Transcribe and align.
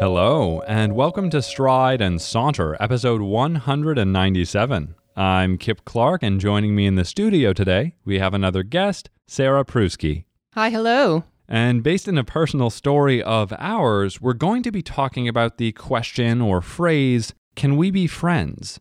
Hello, 0.00 0.60
and 0.66 0.94
welcome 0.94 1.30
to 1.30 1.40
Stride 1.40 2.00
and 2.00 2.20
Saunter, 2.20 2.76
episode 2.80 3.20
197. 3.20 4.94
I'm 5.16 5.58
Kip 5.58 5.84
Clark, 5.84 6.22
and 6.22 6.40
joining 6.40 6.74
me 6.74 6.86
in 6.86 6.96
the 6.96 7.04
studio 7.04 7.52
today, 7.52 7.94
we 8.04 8.18
have 8.18 8.34
another 8.34 8.62
guest, 8.62 9.10
Sarah 9.26 9.64
Prusky. 9.64 10.24
Hi, 10.54 10.70
hello. 10.70 11.24
And 11.54 11.84
based 11.84 12.08
in 12.08 12.18
a 12.18 12.24
personal 12.24 12.68
story 12.68 13.22
of 13.22 13.52
ours, 13.60 14.20
we're 14.20 14.32
going 14.32 14.64
to 14.64 14.72
be 14.72 14.82
talking 14.82 15.28
about 15.28 15.56
the 15.56 15.70
question 15.70 16.40
or 16.40 16.60
phrase, 16.60 17.32
can 17.54 17.76
we 17.76 17.92
be 17.92 18.08
friends? 18.08 18.80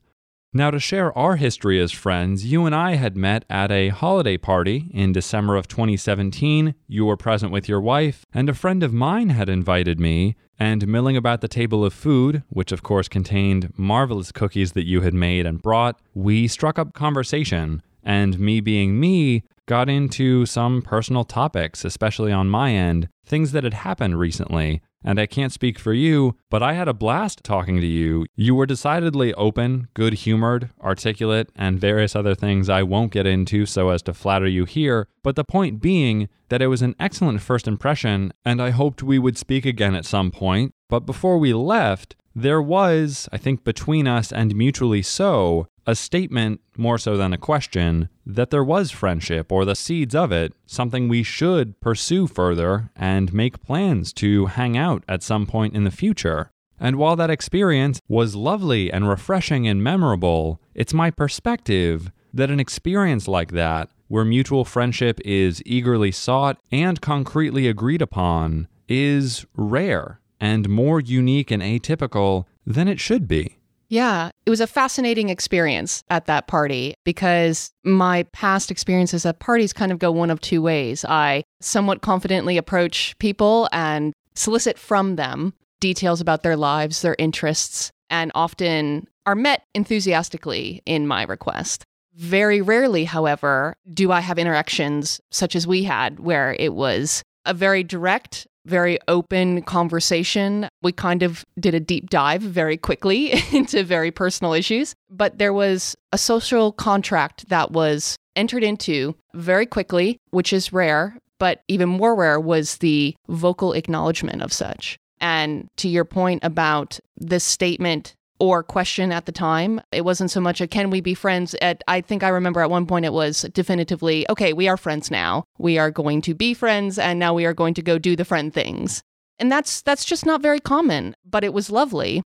Now, 0.52 0.72
to 0.72 0.80
share 0.80 1.16
our 1.16 1.36
history 1.36 1.80
as 1.80 1.92
friends, 1.92 2.48
you 2.48 2.66
and 2.66 2.74
I 2.74 2.96
had 2.96 3.16
met 3.16 3.46
at 3.48 3.72
a 3.72 3.90
holiday 3.90 4.38
party 4.38 4.90
in 4.92 5.12
December 5.12 5.56
of 5.56 5.68
2017. 5.68 6.74
You 6.88 7.06
were 7.06 7.16
present 7.16 7.52
with 7.52 7.70
your 7.70 7.80
wife, 7.80 8.26
and 8.34 8.50
a 8.50 8.56
friend 8.56 8.82
of 8.82 8.92
mine 8.92 9.30
had 9.30 9.50
invited 9.50 10.00
me. 10.00 10.36
And 10.58 10.88
milling 10.88 11.16
about 11.16 11.42
the 11.42 11.48
table 11.48 11.86
of 11.86 11.94
food, 11.94 12.42
which 12.50 12.72
of 12.72 12.82
course 12.82 13.08
contained 13.08 13.72
marvelous 13.78 14.32
cookies 14.32 14.72
that 14.72 14.88
you 14.88 15.02
had 15.02 15.14
made 15.14 15.46
and 15.46 15.62
brought, 15.62 16.02
we 16.16 16.48
struck 16.48 16.80
up 16.80 16.96
conversation. 16.96 17.84
And 18.04 18.40
me 18.40 18.60
being 18.60 19.00
me, 19.00 19.44
got 19.66 19.90
into 19.90 20.46
some 20.46 20.82
personal 20.82 21.24
topics, 21.24 21.86
especially 21.86 22.32
on 22.32 22.50
my 22.50 22.72
end, 22.72 23.08
things 23.26 23.52
that 23.54 23.64
had 23.64 23.74
happened 23.74 24.20
recently 24.20 24.82
and 25.04 25.20
I 25.20 25.26
can't 25.26 25.52
speak 25.52 25.78
for 25.78 25.94
you, 25.94 26.36
but 26.50 26.64
I 26.64 26.74
had 26.74 26.88
a 26.88 26.94
blast 26.94 27.44
talking 27.44 27.82
to 27.82 27.88
you. 27.88 28.26
You 28.36 28.56
were 28.56 28.66
decidedly 28.66 29.34
open, 29.34 29.88
good 29.94 30.14
humored, 30.14 30.70
articulate, 30.82 31.50
and 31.56 31.80
various 31.80 32.16
other 32.16 32.36
things 32.36 32.70
I 32.70 32.84
won't 32.84 33.12
get 33.12 33.26
into 33.26 33.66
so 33.66 33.90
as 33.90 34.02
to 34.04 34.14
flatter 34.14 34.48
you 34.48 34.66
here. 34.66 35.08
But 35.22 35.36
the 35.36 35.44
point 35.44 35.82
being 35.82 36.30
that 36.50 36.62
it 36.62 36.68
was 36.68 36.82
an 36.82 36.96
excellent 37.00 37.42
first 37.42 37.68
impression, 37.68 38.34
and 38.46 38.62
I 38.62 38.70
hoped 38.70 39.04
we 39.04 39.20
would 39.20 39.38
speak 39.38 39.66
again 39.66 39.96
at 39.96 40.06
some 40.06 40.32
point. 40.32 40.74
But 40.90 41.02
before 41.02 41.38
we 41.38 41.54
left, 41.54 42.16
there 42.36 42.62
was, 42.62 43.30
I 43.32 43.38
think, 43.38 43.64
between 43.64 44.08
us 44.08 44.32
and 44.32 44.56
mutually 44.56 45.02
so, 45.02 45.68
a 45.86 45.96
statement 45.96 46.62
more 46.78 46.98
so 46.98 47.18
than 47.18 47.34
a 47.34 47.38
question 47.38 48.10
that 48.26 48.50
there 48.50 48.64
was 48.64 48.90
friendship 48.90 49.52
or 49.52 49.66
the 49.66 49.76
seeds 49.76 50.16
of 50.16 50.32
it, 50.32 50.54
something 50.66 51.08
we 51.08 51.24
should 51.24 51.80
pursue 51.80 52.26
further 52.26 52.90
and 52.96 53.34
make 53.34 53.62
plans 53.62 54.14
to 54.14 54.48
hang 54.48 54.78
out 54.78 55.04
at 55.08 55.22
some 55.22 55.46
point 55.46 55.76
in 55.76 55.84
the 55.84 55.92
future. 55.92 56.50
And 56.80 56.96
while 56.96 57.16
that 57.18 57.30
experience 57.30 58.02
was 58.08 58.36
lovely 58.36 58.92
and 58.92 59.08
refreshing 59.08 59.68
and 59.68 59.84
memorable, 59.84 60.60
it's 60.74 60.94
my 60.94 61.12
perspective 61.12 62.12
that 62.34 62.50
an 62.50 62.60
experience 62.60 63.28
like 63.28 63.52
that, 63.52 63.90
where 64.08 64.26
mutual 64.26 64.66
friendship 64.66 65.20
is 65.24 65.62
eagerly 65.66 66.12
sought 66.12 66.58
and 66.72 67.00
concretely 67.00 67.68
agreed 67.68 68.02
upon, 68.02 68.68
is 68.88 69.46
rare 69.56 70.20
and 70.44 70.68
more 70.68 71.00
unique 71.00 71.52
and 71.52 71.64
atypical 71.64 72.44
than 72.66 72.90
it 72.90 73.00
should 73.00 73.30
be. 73.30 73.58
Yeah, 73.88 74.30
it 74.46 74.50
was 74.50 74.60
a 74.60 74.68
fascinating 74.68 75.30
experience 75.30 76.04
at 76.10 76.26
that 76.26 76.48
party 76.48 76.96
because 77.06 77.72
my 77.86 78.24
past 78.34 78.70
experiences 78.70 79.26
at 79.26 79.40
parties 79.40 79.72
kind 79.72 79.90
of 79.90 80.00
go 80.00 80.12
one 80.12 80.30
of 80.30 80.42
two 80.42 80.62
ways. 80.62 81.06
I 81.06 81.44
somewhat 81.62 82.02
confidently 82.02 82.58
approach 82.58 83.18
people 83.20 83.70
and 83.72 84.12
solicit 84.36 84.78
from 84.78 85.16
them 85.16 85.54
details 85.80 86.20
about 86.20 86.44
their 86.44 86.58
lives, 86.58 87.02
their 87.02 87.16
interests, 87.18 87.92
and 88.10 88.30
often 88.36 89.08
are 89.26 89.36
met 89.36 89.64
enthusiastically 89.74 90.82
in 90.86 91.08
my 91.08 91.24
request. 91.24 91.86
Very 92.16 92.62
rarely, 92.62 93.06
however, 93.06 93.76
do 93.94 94.12
I 94.12 94.20
have 94.20 94.38
interactions 94.38 95.22
such 95.32 95.56
as 95.56 95.66
we 95.66 95.84
had, 95.84 96.20
where 96.20 96.54
it 96.60 96.74
was 96.74 97.24
a 97.46 97.54
very 97.54 97.84
direct 97.84 98.46
very 98.66 99.00
open 99.08 99.62
conversation. 99.64 100.68
We 100.82 100.92
kind 100.92 101.24
of 101.24 101.46
did 101.60 101.74
a 101.74 101.80
deep 101.80 102.10
dive 102.10 102.42
very 102.42 102.78
quickly 102.78 103.34
into 103.52 103.84
very 103.84 104.12
personal 104.12 104.54
issues, 104.54 104.96
but 105.10 105.38
there 105.38 105.54
was 105.54 105.96
a 106.12 106.18
social 106.18 106.72
contract 106.72 107.50
that 107.50 107.72
was 107.72 108.16
entered 108.36 108.64
into 108.64 109.16
very 109.34 109.66
quickly, 109.66 110.18
which 110.32 110.54
is 110.54 110.74
rare, 110.74 111.18
but 111.40 111.62
even 111.68 111.90
more 111.90 112.16
rare 112.16 112.40
was 112.40 112.78
the 112.78 113.16
vocal 113.28 113.74
acknowledgement 113.74 114.42
of 114.42 114.54
such. 114.54 114.98
And 115.20 115.68
to 115.78 115.88
your 115.88 116.06
point 116.06 116.44
about 116.44 117.00
this 117.18 117.44
statement 117.44 118.16
or 118.40 118.64
question 118.64 119.12
at 119.12 119.26
the 119.26 119.32
time. 119.32 119.82
It 119.92 120.06
wasn't 120.06 120.32
so 120.32 120.42
much 120.42 120.62
a 120.62 120.68
can 120.68 120.90
we 120.90 121.02
be 121.02 121.14
friends 121.14 121.56
at 121.62 121.84
I 121.88 122.02
think 122.02 122.24
I 122.24 122.30
remember 122.30 122.62
at 122.62 122.70
one 122.70 122.86
point 122.86 123.06
it 123.06 123.14
was 123.14 123.44
definitively 123.54 124.26
okay, 124.30 124.54
we 124.54 124.68
are 124.68 124.78
friends 124.78 125.12
now. 125.12 125.44
We 125.58 125.78
are 125.78 125.92
going 125.92 126.22
to 126.24 126.34
be 126.34 126.54
friends 126.54 127.00
and 127.00 127.20
now 127.20 127.34
we 127.34 127.46
are 127.46 127.54
going 127.54 127.74
to 127.76 127.82
go 127.82 127.98
do 127.98 128.16
the 128.16 128.26
friend 128.26 128.54
things. 128.54 129.02
And 129.40 129.52
that's 129.52 129.82
that's 129.82 130.06
just 130.06 130.26
not 130.26 130.42
very 130.42 130.60
common, 130.60 131.16
but 131.26 131.44
it 131.44 131.54
was 131.54 131.70
lovely. 131.70 132.22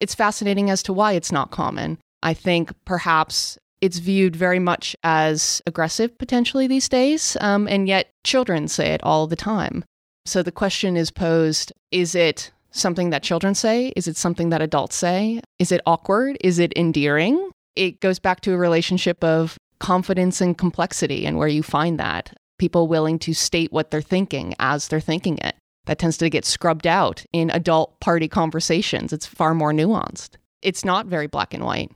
It's 0.00 0.14
fascinating 0.14 0.70
as 0.70 0.82
to 0.84 0.92
why 0.92 1.12
it's 1.12 1.32
not 1.32 1.50
common. 1.50 1.98
I 2.22 2.34
think 2.34 2.72
perhaps 2.84 3.58
it's 3.80 3.98
viewed 3.98 4.36
very 4.36 4.60
much 4.60 4.96
as 5.02 5.60
aggressive 5.66 6.16
potentially 6.16 6.68
these 6.68 6.88
days, 6.88 7.36
um, 7.40 7.66
and 7.66 7.88
yet 7.88 8.10
children 8.24 8.68
say 8.68 8.88
it 8.92 9.02
all 9.02 9.26
the 9.26 9.36
time. 9.36 9.84
So 10.24 10.42
the 10.42 10.52
question 10.52 10.96
is 10.96 11.10
posed 11.10 11.72
is 11.90 12.14
it 12.14 12.52
something 12.72 13.10
that 13.10 13.22
children 13.22 13.54
say? 13.54 13.92
Is 13.96 14.08
it 14.08 14.16
something 14.16 14.50
that 14.50 14.62
adults 14.62 14.96
say? 14.96 15.40
Is 15.58 15.72
it 15.72 15.80
awkward? 15.86 16.36
Is 16.42 16.58
it 16.58 16.72
endearing? 16.76 17.50
It 17.76 18.00
goes 18.00 18.18
back 18.18 18.40
to 18.42 18.52
a 18.52 18.58
relationship 18.58 19.22
of 19.22 19.56
confidence 19.78 20.40
and 20.40 20.56
complexity 20.56 21.26
and 21.26 21.38
where 21.38 21.48
you 21.48 21.62
find 21.62 21.98
that. 21.98 22.34
People 22.58 22.88
willing 22.88 23.18
to 23.20 23.34
state 23.34 23.72
what 23.72 23.90
they're 23.90 24.02
thinking 24.02 24.54
as 24.58 24.88
they're 24.88 25.00
thinking 25.00 25.38
it. 25.38 25.56
That 25.86 25.98
tends 25.98 26.16
to 26.18 26.30
get 26.30 26.44
scrubbed 26.44 26.86
out 26.86 27.24
in 27.32 27.50
adult 27.50 27.98
party 28.00 28.28
conversations. 28.28 29.12
It's 29.12 29.26
far 29.26 29.54
more 29.54 29.72
nuanced. 29.72 30.36
It's 30.60 30.84
not 30.84 31.06
very 31.06 31.26
black 31.26 31.52
and 31.54 31.64
white 31.64 31.90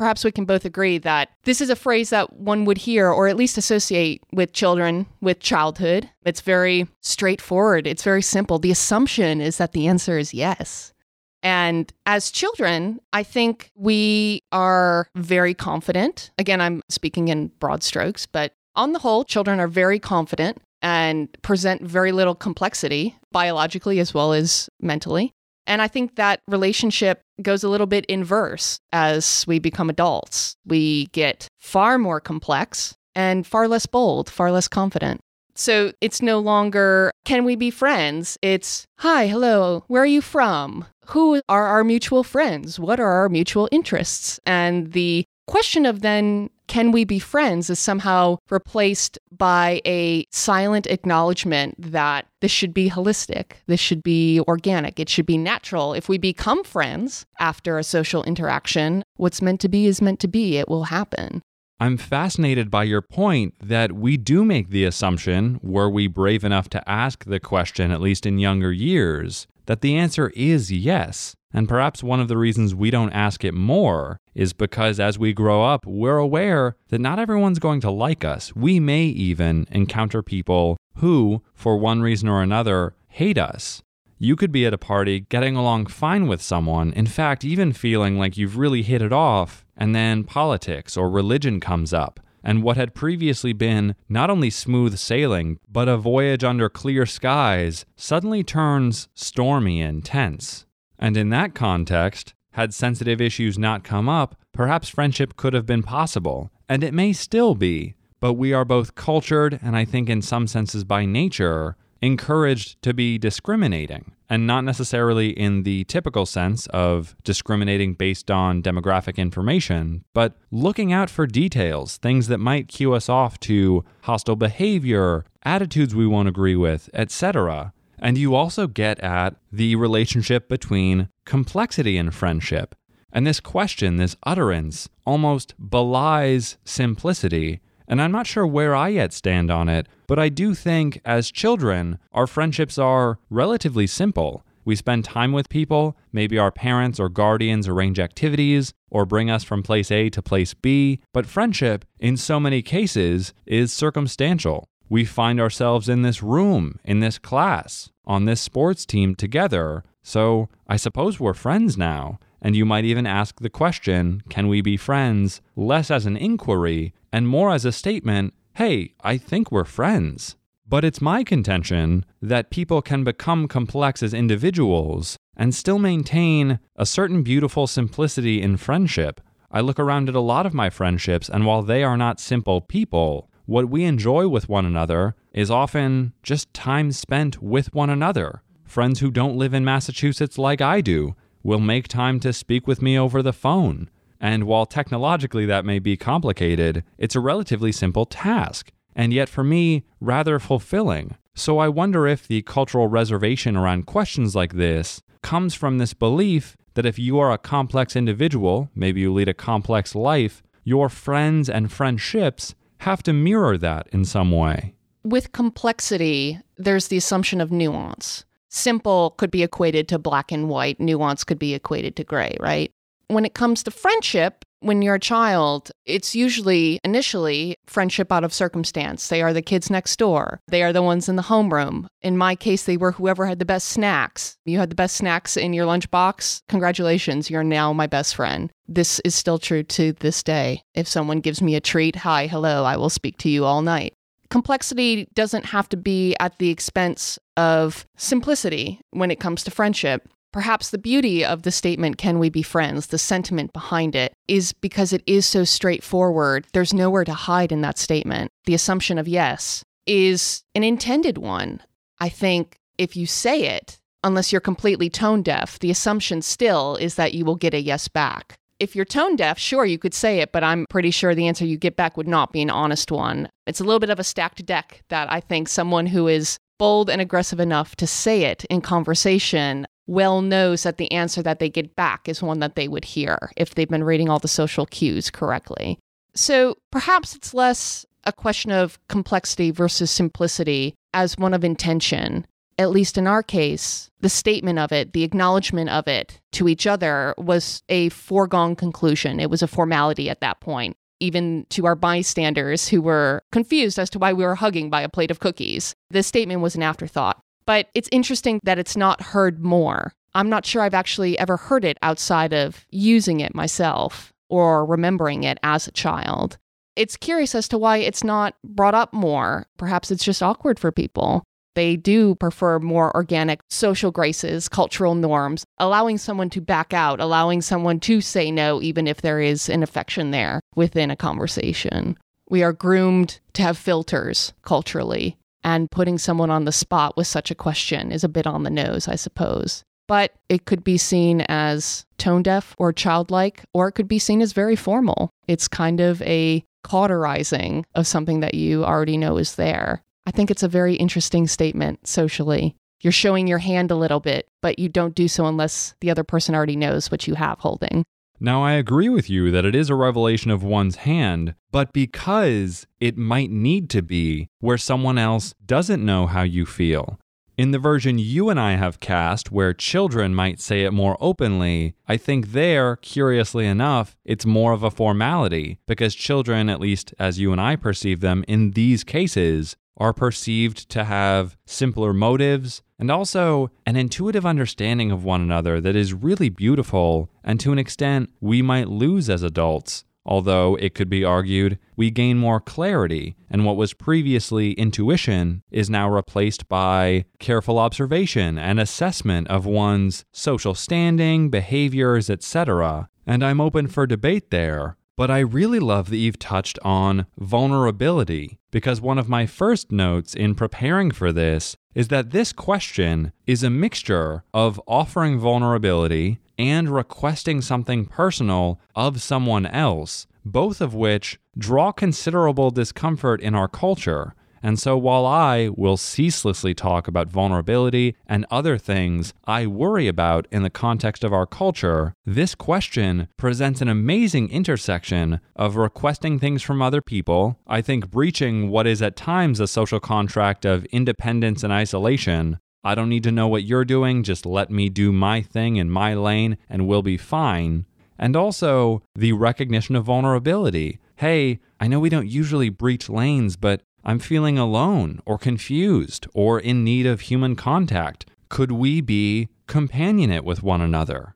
perhaps 0.00 0.24
we 0.24 0.32
can 0.32 0.46
both 0.46 0.64
agree 0.64 0.96
that 0.96 1.28
this 1.44 1.60
is 1.60 1.68
a 1.68 1.76
phrase 1.76 2.08
that 2.08 2.32
one 2.32 2.64
would 2.64 2.78
hear 2.78 3.10
or 3.10 3.28
at 3.28 3.36
least 3.36 3.58
associate 3.58 4.22
with 4.32 4.50
children, 4.54 5.04
with 5.20 5.40
childhood. 5.40 6.08
It's 6.24 6.40
very 6.40 6.88
straightforward, 7.02 7.86
it's 7.86 8.02
very 8.02 8.22
simple. 8.22 8.58
The 8.58 8.70
assumption 8.70 9.42
is 9.42 9.58
that 9.58 9.72
the 9.72 9.86
answer 9.88 10.16
is 10.16 10.32
yes. 10.32 10.94
And 11.42 11.92
as 12.06 12.30
children, 12.30 13.00
I 13.12 13.22
think 13.22 13.72
we 13.74 14.42
are 14.52 15.06
very 15.16 15.52
confident. 15.52 16.30
Again, 16.38 16.62
I'm 16.62 16.82
speaking 16.88 17.28
in 17.28 17.48
broad 17.60 17.82
strokes, 17.82 18.24
but 18.24 18.54
on 18.74 18.94
the 18.94 19.00
whole, 19.00 19.22
children 19.22 19.60
are 19.60 19.68
very 19.68 19.98
confident 19.98 20.62
and 20.80 21.28
present 21.42 21.82
very 21.82 22.10
little 22.10 22.34
complexity 22.34 23.16
biologically 23.32 24.00
as 24.00 24.14
well 24.14 24.32
as 24.32 24.70
mentally. 24.80 25.34
And 25.70 25.80
I 25.80 25.86
think 25.86 26.16
that 26.16 26.40
relationship 26.48 27.22
goes 27.40 27.62
a 27.62 27.68
little 27.68 27.86
bit 27.86 28.04
inverse 28.06 28.80
as 28.92 29.44
we 29.46 29.60
become 29.60 29.88
adults. 29.88 30.56
We 30.66 31.06
get 31.12 31.46
far 31.60 31.96
more 31.96 32.20
complex 32.20 32.96
and 33.14 33.46
far 33.46 33.68
less 33.68 33.86
bold, 33.86 34.28
far 34.28 34.50
less 34.50 34.66
confident. 34.66 35.20
So 35.54 35.92
it's 36.00 36.22
no 36.22 36.40
longer, 36.40 37.12
can 37.24 37.44
we 37.44 37.54
be 37.54 37.70
friends? 37.70 38.36
It's, 38.42 38.84
hi, 38.98 39.28
hello, 39.28 39.84
where 39.86 40.02
are 40.02 40.06
you 40.06 40.20
from? 40.20 40.86
Who 41.06 41.40
are 41.48 41.66
our 41.66 41.84
mutual 41.84 42.24
friends? 42.24 42.80
What 42.80 42.98
are 42.98 43.12
our 43.12 43.28
mutual 43.28 43.68
interests? 43.70 44.40
And 44.44 44.92
the 44.92 45.24
question 45.50 45.84
of 45.84 46.00
then 46.00 46.48
can 46.68 46.92
we 46.92 47.04
be 47.04 47.18
friends 47.18 47.68
is 47.68 47.78
somehow 47.80 48.36
replaced 48.50 49.18
by 49.36 49.82
a 49.84 50.24
silent 50.30 50.86
acknowledgement 50.86 51.74
that 51.76 52.26
this 52.40 52.52
should 52.52 52.72
be 52.72 52.88
holistic, 52.88 53.54
this 53.66 53.80
should 53.80 54.04
be 54.04 54.40
organic, 54.46 55.00
it 55.00 55.08
should 55.08 55.26
be 55.26 55.36
natural. 55.36 55.92
If 55.92 56.08
we 56.08 56.18
become 56.18 56.62
friends 56.62 57.26
after 57.40 57.78
a 57.78 57.82
social 57.82 58.22
interaction, 58.22 59.02
what's 59.16 59.42
meant 59.42 59.60
to 59.62 59.68
be 59.68 59.86
is 59.86 60.00
meant 60.00 60.20
to 60.20 60.28
be, 60.28 60.56
it 60.56 60.68
will 60.68 60.84
happen. 60.84 61.42
I'm 61.80 61.96
fascinated 61.96 62.70
by 62.70 62.84
your 62.84 63.02
point 63.02 63.54
that 63.60 63.90
we 63.90 64.16
do 64.16 64.44
make 64.44 64.68
the 64.68 64.84
assumption, 64.84 65.58
were 65.64 65.90
we 65.90 66.06
brave 66.06 66.44
enough 66.44 66.70
to 66.70 66.88
ask 66.88 67.24
the 67.24 67.40
question, 67.40 67.90
at 67.90 68.00
least 68.00 68.24
in 68.24 68.38
younger 68.38 68.70
years, 68.70 69.48
that 69.66 69.80
the 69.80 69.96
answer 69.96 70.30
is 70.36 70.70
yes. 70.70 71.34
And 71.52 71.68
perhaps 71.68 72.02
one 72.02 72.20
of 72.20 72.28
the 72.28 72.38
reasons 72.38 72.74
we 72.74 72.90
don't 72.90 73.12
ask 73.12 73.44
it 73.44 73.54
more 73.54 74.18
is 74.34 74.52
because 74.52 75.00
as 75.00 75.18
we 75.18 75.32
grow 75.32 75.64
up, 75.64 75.84
we're 75.84 76.18
aware 76.18 76.76
that 76.88 77.00
not 77.00 77.18
everyone's 77.18 77.58
going 77.58 77.80
to 77.80 77.90
like 77.90 78.24
us. 78.24 78.54
We 78.54 78.78
may 78.78 79.04
even 79.04 79.66
encounter 79.70 80.22
people 80.22 80.76
who, 80.96 81.42
for 81.54 81.76
one 81.76 82.02
reason 82.02 82.28
or 82.28 82.42
another, 82.42 82.94
hate 83.08 83.38
us. 83.38 83.82
You 84.18 84.36
could 84.36 84.52
be 84.52 84.66
at 84.66 84.74
a 84.74 84.78
party 84.78 85.20
getting 85.20 85.56
along 85.56 85.86
fine 85.86 86.28
with 86.28 86.42
someone, 86.42 86.92
in 86.92 87.06
fact, 87.06 87.42
even 87.42 87.72
feeling 87.72 88.18
like 88.18 88.36
you've 88.36 88.58
really 88.58 88.82
hit 88.82 89.00
it 89.00 89.14
off, 89.14 89.64
and 89.76 89.94
then 89.94 90.24
politics 90.24 90.94
or 90.94 91.08
religion 91.08 91.58
comes 91.58 91.94
up. 91.94 92.20
And 92.44 92.62
what 92.62 92.76
had 92.76 92.94
previously 92.94 93.54
been 93.54 93.96
not 94.08 94.30
only 94.30 94.50
smooth 94.50 94.98
sailing, 94.98 95.58
but 95.70 95.88
a 95.88 95.96
voyage 95.96 96.44
under 96.44 96.68
clear 96.68 97.06
skies, 97.06 97.86
suddenly 97.96 98.44
turns 98.44 99.08
stormy 99.14 99.80
and 99.80 100.04
tense. 100.04 100.66
And 101.00 101.16
in 101.16 101.30
that 101.30 101.54
context, 101.54 102.34
had 102.52 102.74
sensitive 102.74 103.20
issues 103.20 103.58
not 103.58 103.82
come 103.84 104.08
up, 104.08 104.36
perhaps 104.52 104.88
friendship 104.88 105.36
could 105.36 105.54
have 105.54 105.66
been 105.66 105.82
possible, 105.82 106.50
and 106.68 106.84
it 106.84 106.94
may 106.94 107.12
still 107.12 107.54
be. 107.54 107.94
But 108.20 108.34
we 108.34 108.52
are 108.52 108.66
both 108.66 108.94
cultured, 108.94 109.58
and 109.62 109.74
I 109.74 109.86
think 109.86 110.10
in 110.10 110.20
some 110.20 110.46
senses 110.46 110.84
by 110.84 111.06
nature, 111.06 111.76
encouraged 112.02 112.80
to 112.82 112.92
be 112.92 113.18
discriminating, 113.18 114.12
and 114.28 114.46
not 114.46 114.64
necessarily 114.64 115.30
in 115.30 115.62
the 115.62 115.84
typical 115.84 116.26
sense 116.26 116.66
of 116.68 117.16
discriminating 117.24 117.94
based 117.94 118.30
on 118.30 118.62
demographic 118.62 119.16
information, 119.16 120.04
but 120.12 120.36
looking 120.50 120.92
out 120.92 121.10
for 121.10 121.26
details, 121.26 121.96
things 121.98 122.28
that 122.28 122.38
might 122.38 122.68
cue 122.68 122.92
us 122.92 123.08
off 123.08 123.38
to 123.40 123.84
hostile 124.02 124.36
behavior, 124.36 125.24
attitudes 125.44 125.94
we 125.94 126.06
won't 126.06 126.28
agree 126.28 126.56
with, 126.56 126.88
etc. 126.94 127.72
And 128.00 128.18
you 128.18 128.34
also 128.34 128.66
get 128.66 128.98
at 129.00 129.36
the 129.52 129.76
relationship 129.76 130.48
between 130.48 131.08
complexity 131.24 131.96
and 131.98 132.14
friendship. 132.14 132.74
And 133.12 133.26
this 133.26 133.40
question, 133.40 133.96
this 133.96 134.16
utterance, 134.24 134.88
almost 135.04 135.54
belies 135.58 136.56
simplicity 136.64 137.60
and 137.90 138.00
I'm 138.00 138.12
not 138.12 138.28
sure 138.28 138.46
where 138.46 138.76
I 138.76 138.90
yet 138.90 139.12
stand 139.12 139.50
on 139.50 139.68
it, 139.68 139.88
but 140.06 140.16
I 140.16 140.28
do 140.28 140.54
think 140.54 141.00
as 141.04 141.32
children, 141.32 141.98
our 142.12 142.28
friendships 142.28 142.78
are 142.78 143.18
relatively 143.30 143.88
simple. 143.88 144.46
We 144.64 144.76
spend 144.76 145.04
time 145.04 145.32
with 145.32 145.48
people, 145.48 145.96
maybe 146.12 146.38
our 146.38 146.52
parents 146.52 147.00
or 147.00 147.08
guardians 147.08 147.66
arrange 147.66 147.98
activities 147.98 148.72
or 148.90 149.06
bring 149.06 149.28
us 149.28 149.42
from 149.42 149.64
place 149.64 149.90
A 149.90 150.08
to 150.10 150.22
place 150.22 150.54
B, 150.54 151.00
but 151.12 151.26
friendship, 151.26 151.84
in 151.98 152.16
so 152.16 152.38
many 152.38 152.62
cases, 152.62 153.34
is 153.44 153.72
circumstantial. 153.72 154.69
We 154.90 155.04
find 155.04 155.40
ourselves 155.40 155.88
in 155.88 156.02
this 156.02 156.20
room, 156.20 156.80
in 156.84 156.98
this 156.98 157.16
class, 157.16 157.90
on 158.04 158.24
this 158.24 158.40
sports 158.40 158.84
team 158.84 159.14
together, 159.14 159.84
so 160.02 160.48
I 160.66 160.76
suppose 160.76 161.20
we're 161.20 161.32
friends 161.32 161.78
now. 161.78 162.18
And 162.42 162.56
you 162.56 162.64
might 162.64 162.84
even 162.84 163.06
ask 163.06 163.40
the 163.40 163.50
question, 163.50 164.22
can 164.28 164.48
we 164.48 164.62
be 164.62 164.76
friends, 164.76 165.40
less 165.54 165.92
as 165.92 166.06
an 166.06 166.16
inquiry 166.16 166.92
and 167.12 167.28
more 167.28 167.52
as 167.52 167.64
a 167.64 167.70
statement, 167.70 168.34
hey, 168.54 168.94
I 169.02 169.16
think 169.16 169.52
we're 169.52 169.64
friends. 169.64 170.36
But 170.66 170.84
it's 170.84 171.00
my 171.00 171.22
contention 171.22 172.04
that 172.20 172.50
people 172.50 172.82
can 172.82 173.04
become 173.04 173.46
complex 173.46 174.02
as 174.02 174.12
individuals 174.12 175.16
and 175.36 175.54
still 175.54 175.78
maintain 175.78 176.58
a 176.76 176.84
certain 176.84 177.22
beautiful 177.22 177.68
simplicity 177.68 178.42
in 178.42 178.56
friendship. 178.56 179.20
I 179.52 179.60
look 179.60 179.78
around 179.78 180.08
at 180.08 180.14
a 180.14 180.20
lot 180.20 180.46
of 180.46 180.54
my 180.54 180.70
friendships, 180.70 181.28
and 181.28 181.46
while 181.46 181.62
they 181.62 181.84
are 181.84 181.96
not 181.96 182.20
simple 182.20 182.60
people, 182.60 183.29
what 183.50 183.68
we 183.68 183.82
enjoy 183.82 184.28
with 184.28 184.48
one 184.48 184.64
another 184.64 185.16
is 185.32 185.50
often 185.50 186.12
just 186.22 186.54
time 186.54 186.92
spent 186.92 187.42
with 187.42 187.74
one 187.74 187.90
another. 187.90 188.42
Friends 188.64 189.00
who 189.00 189.10
don't 189.10 189.36
live 189.36 189.52
in 189.52 189.64
Massachusetts 189.64 190.38
like 190.38 190.60
I 190.60 190.80
do 190.80 191.16
will 191.42 191.58
make 191.58 191.88
time 191.88 192.20
to 192.20 192.32
speak 192.32 192.68
with 192.68 192.80
me 192.80 192.96
over 192.96 193.24
the 193.24 193.32
phone. 193.32 193.90
And 194.20 194.44
while 194.44 194.66
technologically 194.66 195.46
that 195.46 195.64
may 195.64 195.80
be 195.80 195.96
complicated, 195.96 196.84
it's 196.96 197.16
a 197.16 197.20
relatively 197.20 197.72
simple 197.72 198.06
task, 198.06 198.70
and 198.94 199.12
yet 199.12 199.28
for 199.28 199.42
me, 199.42 199.84
rather 200.00 200.38
fulfilling. 200.38 201.16
So 201.34 201.58
I 201.58 201.66
wonder 201.66 202.06
if 202.06 202.28
the 202.28 202.42
cultural 202.42 202.86
reservation 202.86 203.56
around 203.56 203.84
questions 203.84 204.36
like 204.36 204.52
this 204.52 205.02
comes 205.22 205.56
from 205.56 205.78
this 205.78 205.92
belief 205.92 206.56
that 206.74 206.86
if 206.86 207.00
you 207.00 207.18
are 207.18 207.32
a 207.32 207.38
complex 207.38 207.96
individual, 207.96 208.70
maybe 208.76 209.00
you 209.00 209.12
lead 209.12 209.28
a 209.28 209.34
complex 209.34 209.96
life, 209.96 210.40
your 210.62 210.88
friends 210.88 211.50
and 211.50 211.72
friendships 211.72 212.54
have 212.80 213.02
to 213.04 213.12
mirror 213.12 213.56
that 213.58 213.88
in 213.92 214.04
some 214.04 214.30
way. 214.30 214.74
With 215.02 215.32
complexity, 215.32 216.38
there's 216.56 216.88
the 216.88 216.96
assumption 216.96 217.40
of 217.40 217.50
nuance. 217.50 218.24
Simple 218.48 219.10
could 219.16 219.30
be 219.30 219.42
equated 219.42 219.88
to 219.88 219.98
black 219.98 220.32
and 220.32 220.48
white, 220.48 220.80
nuance 220.80 221.24
could 221.24 221.38
be 221.38 221.54
equated 221.54 221.96
to 221.96 222.04
gray, 222.04 222.36
right? 222.40 222.70
when 223.10 223.24
it 223.24 223.34
comes 223.34 223.62
to 223.64 223.70
friendship, 223.70 224.44
when 224.60 224.82
you're 224.82 224.94
a 224.94 225.00
child, 225.00 225.70
it's 225.86 226.14
usually 226.14 226.78
initially 226.84 227.56
friendship 227.66 228.12
out 228.12 228.24
of 228.24 228.32
circumstance. 228.32 229.08
They 229.08 229.22
are 229.22 229.32
the 229.32 229.42
kids 229.42 229.70
next 229.70 229.98
door. 229.98 230.40
They 230.48 230.62
are 230.62 230.72
the 230.72 230.82
ones 230.82 231.08
in 231.08 231.16
the 231.16 231.22
homeroom. 231.22 231.86
In 232.02 232.16
my 232.16 232.34
case, 232.36 232.64
they 232.64 232.76
were 232.76 232.92
whoever 232.92 233.26
had 233.26 233.38
the 233.38 233.44
best 233.44 233.68
snacks. 233.68 234.36
You 234.44 234.58
had 234.58 234.70
the 234.70 234.76
best 234.76 234.96
snacks 234.96 235.36
in 235.36 235.52
your 235.52 235.66
lunchbox. 235.66 236.42
Congratulations, 236.48 237.30
you're 237.30 237.42
now 237.42 237.72
my 237.72 237.86
best 237.86 238.14
friend. 238.14 238.52
This 238.68 239.00
is 239.00 239.14
still 239.14 239.38
true 239.38 239.62
to 239.64 239.92
this 239.94 240.22
day. 240.22 240.62
If 240.74 240.86
someone 240.86 241.20
gives 241.20 241.42
me 241.42 241.56
a 241.56 241.60
treat, 241.60 241.96
hi, 241.96 242.26
hello, 242.26 242.64
I 242.64 242.76
will 242.76 242.90
speak 242.90 243.18
to 243.18 243.28
you 243.28 243.44
all 243.44 243.62
night. 243.62 243.94
Complexity 244.28 245.08
doesn't 245.14 245.46
have 245.46 245.68
to 245.70 245.76
be 245.76 246.14
at 246.20 246.38
the 246.38 246.50
expense 246.50 247.18
of 247.36 247.84
simplicity 247.96 248.80
when 248.90 249.10
it 249.10 249.18
comes 249.18 249.42
to 249.42 249.50
friendship. 249.50 250.08
Perhaps 250.32 250.70
the 250.70 250.78
beauty 250.78 251.24
of 251.24 251.42
the 251.42 251.50
statement, 251.50 251.98
Can 251.98 252.18
we 252.20 252.30
be 252.30 252.42
friends? 252.42 252.86
the 252.88 252.98
sentiment 252.98 253.52
behind 253.52 253.96
it 253.96 254.12
is 254.28 254.52
because 254.52 254.92
it 254.92 255.02
is 255.06 255.26
so 255.26 255.42
straightforward. 255.44 256.46
There's 256.52 256.72
nowhere 256.72 257.04
to 257.04 257.12
hide 257.14 257.50
in 257.50 257.62
that 257.62 257.78
statement. 257.78 258.30
The 258.44 258.54
assumption 258.54 258.96
of 258.98 259.08
yes 259.08 259.64
is 259.86 260.44
an 260.54 260.62
intended 260.62 261.18
one. 261.18 261.60
I 261.98 262.08
think 262.08 262.56
if 262.78 262.96
you 262.96 263.06
say 263.06 263.48
it, 263.56 263.78
unless 264.04 264.30
you're 264.32 264.40
completely 264.40 264.88
tone 264.88 265.22
deaf, 265.22 265.58
the 265.58 265.70
assumption 265.70 266.22
still 266.22 266.76
is 266.76 266.94
that 266.94 267.12
you 267.12 267.24
will 267.24 267.36
get 267.36 267.54
a 267.54 267.60
yes 267.60 267.88
back. 267.88 268.36
If 268.60 268.76
you're 268.76 268.84
tone 268.84 269.16
deaf, 269.16 269.38
sure, 269.38 269.64
you 269.64 269.78
could 269.78 269.94
say 269.94 270.20
it, 270.20 270.32
but 270.32 270.44
I'm 270.44 270.66
pretty 270.70 270.90
sure 270.90 271.14
the 271.14 271.26
answer 271.26 271.44
you 271.44 271.56
get 271.56 271.76
back 271.76 271.96
would 271.96 272.06
not 272.06 272.30
be 272.32 272.42
an 272.42 272.50
honest 272.50 272.92
one. 272.92 273.28
It's 273.46 273.60
a 273.60 273.64
little 273.64 273.80
bit 273.80 273.90
of 273.90 273.98
a 273.98 274.04
stacked 274.04 274.44
deck 274.46 274.82
that 274.90 275.10
I 275.10 275.18
think 275.20 275.48
someone 275.48 275.86
who 275.86 276.06
is 276.08 276.38
bold 276.58 276.90
and 276.90 277.00
aggressive 277.00 277.40
enough 277.40 277.74
to 277.76 277.86
say 277.86 278.24
it 278.24 278.44
in 278.44 278.60
conversation 278.60 279.66
well 279.90 280.22
knows 280.22 280.62
that 280.62 280.78
the 280.78 280.90
answer 280.92 281.20
that 281.20 281.40
they 281.40 281.50
get 281.50 281.74
back 281.74 282.08
is 282.08 282.22
one 282.22 282.38
that 282.38 282.54
they 282.54 282.68
would 282.68 282.84
hear 282.84 283.18
if 283.36 283.56
they've 283.56 283.68
been 283.68 283.82
reading 283.82 284.08
all 284.08 284.20
the 284.20 284.28
social 284.28 284.64
cues 284.64 285.10
correctly. 285.10 285.80
So 286.14 286.56
perhaps 286.70 287.16
it's 287.16 287.34
less 287.34 287.84
a 288.04 288.12
question 288.12 288.52
of 288.52 288.78
complexity 288.88 289.50
versus 289.50 289.90
simplicity 289.90 290.74
as 290.94 291.18
one 291.18 291.34
of 291.34 291.42
intention. 291.42 292.24
At 292.56 292.70
least 292.70 292.98
in 292.98 293.08
our 293.08 293.22
case, 293.24 293.90
the 293.98 294.08
statement 294.08 294.60
of 294.60 294.70
it, 294.70 294.92
the 294.92 295.02
acknowledgement 295.02 295.70
of 295.70 295.88
it 295.88 296.20
to 296.32 296.46
each 296.46 296.68
other 296.68 297.12
was 297.18 297.62
a 297.68 297.88
foregone 297.88 298.54
conclusion. 298.54 299.18
It 299.18 299.28
was 299.28 299.42
a 299.42 299.48
formality 299.48 300.08
at 300.08 300.20
that 300.20 300.40
point 300.40 300.76
even 301.02 301.46
to 301.48 301.64
our 301.64 301.74
bystanders 301.74 302.68
who 302.68 302.82
were 302.82 303.22
confused 303.32 303.78
as 303.78 303.88
to 303.88 303.98
why 303.98 304.12
we 304.12 304.22
were 304.22 304.34
hugging 304.34 304.68
by 304.68 304.82
a 304.82 304.88
plate 304.88 305.10
of 305.10 305.18
cookies. 305.18 305.74
The 305.88 306.02
statement 306.02 306.42
was 306.42 306.54
an 306.54 306.62
afterthought. 306.62 307.22
But 307.50 307.66
it's 307.74 307.88
interesting 307.90 308.38
that 308.44 308.60
it's 308.60 308.76
not 308.76 309.02
heard 309.02 309.42
more. 309.44 309.92
I'm 310.14 310.28
not 310.28 310.46
sure 310.46 310.62
I've 310.62 310.72
actually 310.72 311.18
ever 311.18 311.36
heard 311.36 311.64
it 311.64 311.78
outside 311.82 312.32
of 312.32 312.64
using 312.70 313.18
it 313.18 313.34
myself 313.34 314.12
or 314.28 314.64
remembering 314.64 315.24
it 315.24 315.36
as 315.42 315.66
a 315.66 315.72
child. 315.72 316.38
It's 316.76 316.96
curious 316.96 317.34
as 317.34 317.48
to 317.48 317.58
why 317.58 317.78
it's 317.78 318.04
not 318.04 318.36
brought 318.44 318.76
up 318.76 318.92
more. 318.92 319.48
Perhaps 319.56 319.90
it's 319.90 320.04
just 320.04 320.22
awkward 320.22 320.60
for 320.60 320.70
people. 320.70 321.24
They 321.56 321.74
do 321.74 322.14
prefer 322.14 322.60
more 322.60 322.94
organic 322.94 323.40
social 323.50 323.90
graces, 323.90 324.48
cultural 324.48 324.94
norms, 324.94 325.44
allowing 325.58 325.98
someone 325.98 326.30
to 326.30 326.40
back 326.40 326.72
out, 326.72 327.00
allowing 327.00 327.42
someone 327.42 327.80
to 327.80 328.00
say 328.00 328.30
no, 328.30 328.62
even 328.62 328.86
if 328.86 329.02
there 329.02 329.18
is 329.18 329.48
an 329.48 329.64
affection 329.64 330.12
there 330.12 330.38
within 330.54 330.88
a 330.88 330.94
conversation. 330.94 331.98
We 332.28 332.44
are 332.44 332.52
groomed 332.52 333.18
to 333.32 333.42
have 333.42 333.58
filters 333.58 334.34
culturally 334.42 335.16
and 335.44 335.70
putting 335.70 335.98
someone 335.98 336.30
on 336.30 336.44
the 336.44 336.52
spot 336.52 336.96
with 336.96 337.06
such 337.06 337.30
a 337.30 337.34
question 337.34 337.92
is 337.92 338.04
a 338.04 338.08
bit 338.08 338.26
on 338.26 338.42
the 338.42 338.50
nose, 338.50 338.88
I 338.88 338.96
suppose. 338.96 339.64
But 339.88 340.12
it 340.28 340.44
could 340.44 340.62
be 340.62 340.78
seen 340.78 341.22
as 341.22 341.84
tone 341.98 342.22
deaf 342.22 342.54
or 342.58 342.72
childlike, 342.72 343.44
or 343.52 343.68
it 343.68 343.72
could 343.72 343.88
be 343.88 343.98
seen 343.98 344.22
as 344.22 344.32
very 344.32 344.54
formal. 344.54 345.10
It's 345.26 345.48
kind 345.48 345.80
of 345.80 346.00
a 346.02 346.44
cauterizing 346.62 347.64
of 347.74 347.86
something 347.86 348.20
that 348.20 348.34
you 348.34 348.64
already 348.64 348.96
know 348.96 349.16
is 349.16 349.34
there. 349.34 349.82
I 350.06 350.10
think 350.12 350.30
it's 350.30 350.42
a 350.42 350.48
very 350.48 350.74
interesting 350.74 351.26
statement 351.26 351.86
socially. 351.86 352.54
You're 352.80 352.92
showing 352.92 353.26
your 353.26 353.38
hand 353.38 353.70
a 353.70 353.76
little 353.76 354.00
bit, 354.00 354.28
but 354.40 354.58
you 354.58 354.68
don't 354.68 354.94
do 354.94 355.08
so 355.08 355.26
unless 355.26 355.74
the 355.80 355.90
other 355.90 356.04
person 356.04 356.34
already 356.34 356.56
knows 356.56 356.90
what 356.90 357.06
you 357.06 357.14
have 357.14 357.40
holding. 357.40 357.84
Now, 358.22 358.44
I 358.44 358.52
agree 358.52 358.90
with 358.90 359.08
you 359.08 359.30
that 359.30 359.46
it 359.46 359.54
is 359.54 359.70
a 359.70 359.74
revelation 359.74 360.30
of 360.30 360.42
one's 360.42 360.76
hand, 360.76 361.34
but 361.50 361.72
because 361.72 362.66
it 362.78 362.98
might 362.98 363.30
need 363.30 363.70
to 363.70 363.80
be 363.80 364.28
where 364.40 364.58
someone 364.58 364.98
else 364.98 365.34
doesn't 365.46 365.84
know 365.84 366.06
how 366.06 366.22
you 366.22 366.44
feel. 366.44 366.98
In 367.38 367.52
the 367.52 367.58
version 367.58 367.98
you 367.98 368.28
and 368.28 368.38
I 368.38 368.56
have 368.56 368.80
cast, 368.80 369.32
where 369.32 369.54
children 369.54 370.14
might 370.14 370.38
say 370.38 370.64
it 370.64 370.72
more 370.74 370.98
openly, 371.00 371.74
I 371.88 371.96
think 371.96 372.32
there, 372.32 372.76
curiously 372.76 373.46
enough, 373.46 373.96
it's 374.04 374.26
more 374.26 374.52
of 374.52 374.62
a 374.62 374.70
formality, 374.70 375.58
because 375.66 375.94
children, 375.94 376.50
at 376.50 376.60
least 376.60 376.92
as 376.98 377.18
you 377.18 377.32
and 377.32 377.40
I 377.40 377.56
perceive 377.56 378.00
them 378.00 378.26
in 378.28 378.50
these 378.50 378.84
cases, 378.84 379.56
are 379.76 379.92
perceived 379.92 380.68
to 380.70 380.84
have 380.84 381.36
simpler 381.46 381.92
motives 381.92 382.62
and 382.78 382.90
also 382.90 383.50
an 383.66 383.76
intuitive 383.76 384.26
understanding 384.26 384.90
of 384.90 385.04
one 385.04 385.20
another 385.20 385.60
that 385.60 385.76
is 385.76 385.94
really 385.94 386.28
beautiful 386.28 387.10
and 387.24 387.40
to 387.40 387.52
an 387.52 387.58
extent 387.58 388.10
we 388.20 388.42
might 388.42 388.68
lose 388.68 389.08
as 389.08 389.22
adults 389.22 389.84
although 390.04 390.56
it 390.56 390.74
could 390.74 390.88
be 390.88 391.04
argued 391.04 391.58
we 391.76 391.90
gain 391.90 392.18
more 392.18 392.40
clarity, 392.40 393.16
and 393.30 393.46
what 393.46 393.56
was 393.56 393.72
previously 393.72 394.52
intuition 394.52 395.42
is 395.50 395.70
now 395.70 395.88
replaced 395.88 396.46
by 396.46 397.06
careful 397.18 397.58
observation 397.58 398.38
and 398.38 398.60
assessment 398.60 399.28
of 399.28 399.46
one's 399.46 400.04
social 400.12 400.54
standing, 400.54 401.30
behaviors, 401.30 402.10
etc. 402.10 402.90
And 403.06 403.24
I'm 403.24 403.40
open 403.40 403.66
for 403.66 403.86
debate 403.86 404.30
there. 404.30 404.76
But 405.00 405.10
I 405.10 405.20
really 405.20 405.60
love 405.60 405.88
that 405.88 405.96
you've 405.96 406.18
touched 406.18 406.58
on 406.60 407.06
vulnerability 407.18 408.38
because 408.50 408.82
one 408.82 408.98
of 408.98 409.08
my 409.08 409.24
first 409.24 409.72
notes 409.72 410.12
in 410.12 410.34
preparing 410.34 410.90
for 410.90 411.10
this 411.10 411.56
is 411.74 411.88
that 411.88 412.10
this 412.10 412.34
question 412.34 413.14
is 413.26 413.42
a 413.42 413.48
mixture 413.48 414.24
of 414.34 414.60
offering 414.68 415.18
vulnerability 415.18 416.18
and 416.38 416.68
requesting 416.68 417.40
something 417.40 417.86
personal 417.86 418.60
of 418.74 419.00
someone 419.00 419.46
else, 419.46 420.06
both 420.22 420.60
of 420.60 420.74
which 420.74 421.18
draw 421.38 421.72
considerable 421.72 422.50
discomfort 422.50 423.22
in 423.22 423.34
our 423.34 423.48
culture. 423.48 424.14
And 424.42 424.58
so, 424.58 424.76
while 424.76 425.04
I 425.04 425.50
will 425.54 425.76
ceaselessly 425.76 426.54
talk 426.54 426.88
about 426.88 427.10
vulnerability 427.10 427.96
and 428.06 428.26
other 428.30 428.56
things 428.56 429.12
I 429.26 429.46
worry 429.46 429.86
about 429.86 430.26
in 430.30 430.42
the 430.42 430.50
context 430.50 431.04
of 431.04 431.12
our 431.12 431.26
culture, 431.26 431.94
this 432.06 432.34
question 432.34 433.08
presents 433.16 433.60
an 433.60 433.68
amazing 433.68 434.30
intersection 434.30 435.20
of 435.36 435.56
requesting 435.56 436.18
things 436.18 436.42
from 436.42 436.62
other 436.62 436.80
people, 436.80 437.38
I 437.46 437.60
think 437.60 437.90
breaching 437.90 438.48
what 438.48 438.66
is 438.66 438.80
at 438.80 438.96
times 438.96 439.40
a 439.40 439.46
social 439.46 439.80
contract 439.80 440.44
of 440.44 440.64
independence 440.66 441.42
and 441.42 441.52
isolation. 441.52 442.38
I 442.62 442.74
don't 442.74 442.88
need 442.88 443.04
to 443.04 443.12
know 443.12 443.28
what 443.28 443.44
you're 443.44 443.64
doing, 443.64 444.02
just 444.02 444.26
let 444.26 444.50
me 444.50 444.68
do 444.68 444.92
my 444.92 445.22
thing 445.22 445.56
in 445.56 445.70
my 445.70 445.94
lane 445.94 446.36
and 446.48 446.66
we'll 446.66 446.82
be 446.82 446.96
fine. 446.98 447.66
And 447.98 448.16
also 448.16 448.82
the 448.94 449.12
recognition 449.12 449.76
of 449.76 449.84
vulnerability. 449.84 450.78
Hey, 450.96 451.40
I 451.58 451.68
know 451.68 451.80
we 451.80 451.90
don't 451.90 452.08
usually 452.08 452.48
breach 452.48 452.88
lanes, 452.88 453.36
but 453.36 453.62
I'm 453.84 453.98
feeling 453.98 454.38
alone 454.38 455.00
or 455.06 455.18
confused 455.18 456.06
or 456.14 456.38
in 456.38 456.64
need 456.64 456.86
of 456.86 457.02
human 457.02 457.36
contact. 457.36 458.06
Could 458.28 458.52
we 458.52 458.80
be 458.80 459.28
companionate 459.48 460.24
with 460.24 460.42
one 460.42 460.60
another? 460.60 461.14